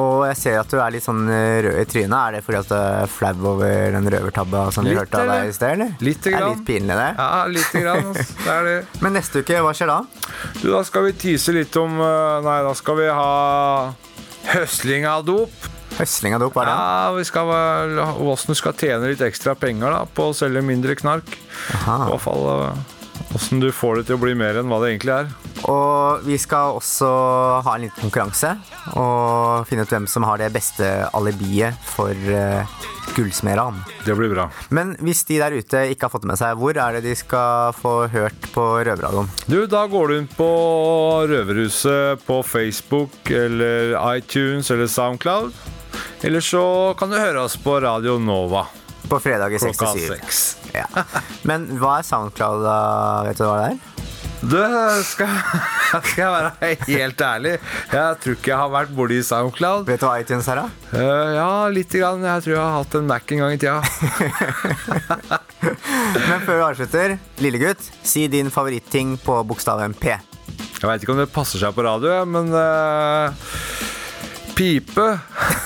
Og 0.00 0.22
jeg 0.28 0.38
ser 0.38 0.60
at 0.60 0.70
du 0.70 0.78
er 0.78 0.94
litt 0.94 1.04
sånn 1.04 1.26
eh, 1.32 1.58
rød 1.66 1.80
i 1.82 1.84
trynet. 1.90 2.14
Er 2.16 2.36
det 2.38 2.44
fordi 2.46 2.60
at 2.62 2.70
du 2.70 2.76
er 2.78 3.10
flau 3.10 3.34
over 3.56 3.90
den 3.98 4.06
røvertabba 4.14 4.62
som 4.72 4.86
litt, 4.86 4.94
du 4.94 5.02
hørte 5.02 5.20
av 5.24 5.32
deg 5.34 5.50
i 5.50 5.54
sted, 5.58 5.74
eller? 5.74 5.92
Lite 5.98 6.30
Det 6.30 6.32
er 6.32 6.38
grann. 6.38 6.54
litt 6.54 6.66
pinlig, 6.70 6.98
det. 7.02 7.10
Ja, 7.18 7.44
lite 7.58 7.82
grann. 7.82 8.10
Det 8.46 8.54
er 8.54 8.68
det. 8.70 8.76
Men 9.02 9.18
neste 9.18 9.42
uke, 9.42 9.60
hva 9.66 9.74
skjer 9.76 9.90
da? 9.92 9.98
Du, 10.62 10.68
da 10.70 10.84
skal 10.86 11.08
vi 11.10 11.16
tise 11.26 11.58
litt 11.58 11.76
om 11.82 11.98
eh, 11.98 12.38
Nei, 12.46 12.58
da 12.70 12.76
skal 12.78 13.02
vi 13.02 13.10
ha 13.10 13.30
høsling 14.54 15.10
av 15.10 15.26
dop. 15.26 15.72
Høsling 15.96 16.36
av 16.36 16.42
dop, 16.44 16.56
hva 16.56 16.64
er 16.64 16.68
det? 16.68 16.74
Ja, 16.76 17.12
vi 17.16 17.24
skal 17.24 17.52
Åssen 18.26 18.52
du 18.52 18.58
skal 18.58 18.76
tjene 18.76 19.12
litt 19.12 19.22
ekstra 19.24 19.56
penger 19.56 19.94
da 19.94 20.02
på 20.04 20.30
å 20.30 20.36
selge 20.36 20.60
mindre 20.64 20.96
knark. 20.98 21.38
I 21.72 21.78
hvert 21.86 22.24
fall 22.24 22.44
eh, 22.52 22.96
åssen 23.36 23.62
du 23.62 23.70
får 23.72 24.00
det 24.00 24.08
til 24.08 24.18
å 24.18 24.22
bli 24.22 24.34
mer 24.38 24.60
enn 24.60 24.68
hva 24.68 24.80
det 24.82 24.92
egentlig 24.92 25.14
er. 25.14 25.30
Og 25.72 26.26
vi 26.26 26.36
skal 26.40 26.76
også 26.76 27.08
ha 27.64 27.76
en 27.76 27.86
liten 27.86 28.04
konkurranse 28.04 28.52
og 28.94 29.64
finne 29.68 29.86
ut 29.86 29.94
hvem 29.94 30.08
som 30.10 30.26
har 30.28 30.40
det 30.40 30.52
beste 30.54 30.86
alibiet 31.16 31.80
for 31.88 32.12
uh, 32.12 32.76
gullsmedran. 33.16 33.80
Det 34.04 34.14
blir 34.18 34.34
bra. 34.34 34.48
Men 34.68 34.94
hvis 35.04 35.24
de 35.28 35.40
der 35.40 35.56
ute 35.56 35.86
ikke 35.92 36.06
har 36.06 36.12
fått 36.12 36.26
det 36.26 36.32
med 36.34 36.40
seg, 36.40 36.58
hvor 36.60 36.76
er 36.76 36.98
det 36.98 37.06
de 37.08 37.16
skal 37.18 37.72
få 37.76 37.94
hørt 38.12 38.50
på 38.54 38.66
Røverradioen? 38.86 39.32
Du, 39.48 39.62
da 39.70 39.86
går 39.90 40.12
du 40.12 40.18
inn 40.20 40.28
på 40.36 40.50
Røverhuset 41.30 42.22
på 42.28 42.42
Facebook 42.46 43.32
eller 43.32 43.96
iTunes 44.12 44.70
eller 44.74 44.92
Soundcloud. 44.92 45.56
Eller 46.26 46.40
så 46.40 46.94
kan 46.98 47.12
du 47.12 47.14
høre 47.20 47.44
oss 47.46 47.54
på 47.62 47.76
Radio 47.80 48.16
Nova. 48.18 48.64
På 49.06 49.20
fredager 49.22 49.60
6 49.62 49.78
Klokka 49.78 49.92
til 49.94 50.08
7. 50.08 50.14
seks. 50.16 50.40
Ja. 50.74 50.86
Men 51.46 51.68
hva 51.78 52.00
er 52.00 52.08
SoundCloud, 52.08 52.64
da? 52.66 52.78
Vet 53.28 53.38
du 53.38 53.44
hva 53.46 53.60
det 53.60 53.68
er? 53.68 53.76
Du, 54.42 54.58
skal, 55.06 55.30
skal 56.10 56.18
jeg 56.20 56.32
være 56.34 56.50
helt 56.86 57.22
ærlig 57.24 57.52
Jeg 57.56 58.18
tror 58.20 58.34
ikke 58.36 58.50
jeg 58.50 58.58
har 58.60 58.72
vært 58.74 58.90
borti 58.98 59.20
Soundcloud. 59.22 59.86
Vet 59.86 60.02
du 60.02 60.08
hva 60.08 60.18
iTunes 60.18 60.50
er, 60.50 60.64
da? 60.64 60.66
Uh, 60.98 61.30
ja, 61.38 61.48
lite 61.78 62.02
grann. 62.02 62.26
Jeg 62.26 62.46
tror 62.48 62.56
jeg 62.56 62.62
har 62.64 62.76
hatt 62.80 62.98
en 62.98 63.10
Mac 63.14 63.30
en 63.30 63.44
gang 63.44 63.54
i 63.54 63.62
tida. 63.62 63.78
Men 66.26 66.42
før 66.42 66.56
vi 66.56 66.62
avslutter, 66.72 67.18
lille 67.46 67.62
gutt, 67.62 67.86
si 68.02 68.26
din 68.34 68.50
favoritting 68.50 69.14
på 69.22 69.38
bokstaven 69.46 69.94
P. 69.94 70.18
Jeg 70.76 70.90
veit 70.90 71.06
ikke 71.06 71.14
om 71.14 71.22
det 71.22 71.30
passer 71.30 71.62
seg 71.62 71.72
på 71.72 71.86
radio, 71.86 72.18
men 72.28 72.50
eh, 72.52 73.46
Pipe. 74.56 75.06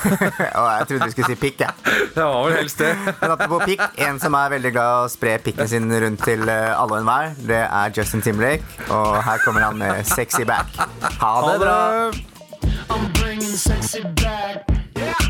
Og 0.61 0.67
jeg 0.67 0.87
trodde 0.89 1.07
du 1.07 1.15
skulle 1.15 1.31
si 1.31 1.39
pikk, 1.39 1.63
jeg. 1.63 1.73
Det 2.17 2.25
var 2.25 2.49
vel 2.49 2.57
helst 2.59 2.83
det. 2.83 2.91
Men 3.21 3.37
apropos 3.37 3.63
pikk, 3.69 3.85
en 4.09 4.19
som 4.23 4.35
er 4.35 4.51
veldig 4.57 4.73
glad 4.75 4.91
i 4.91 5.05
å 5.05 5.13
spre 5.13 5.37
pikken 5.45 5.71
sin 5.71 5.87
rundt 6.05 6.25
til 6.27 6.43
eh, 6.51 6.73
alle 6.75 6.99
og 6.99 7.05
enhver, 7.05 7.33
det 7.47 7.63
er 7.67 7.95
Justin 7.97 8.27
Timberlake. 8.27 8.67
Og 8.91 9.23
her 9.25 9.39
kommer 9.45 9.69
han 9.69 9.79
med 9.79 10.03
'Sexy 10.05 10.43
Back'. 10.49 10.83
Ha 11.23 11.33
det 11.47 11.61
bra! 11.63 11.79
I'm 12.91 13.13
bringing 13.13 13.57
sexy 13.57 14.03
back. 14.03 14.69
Yeah. 14.97 15.30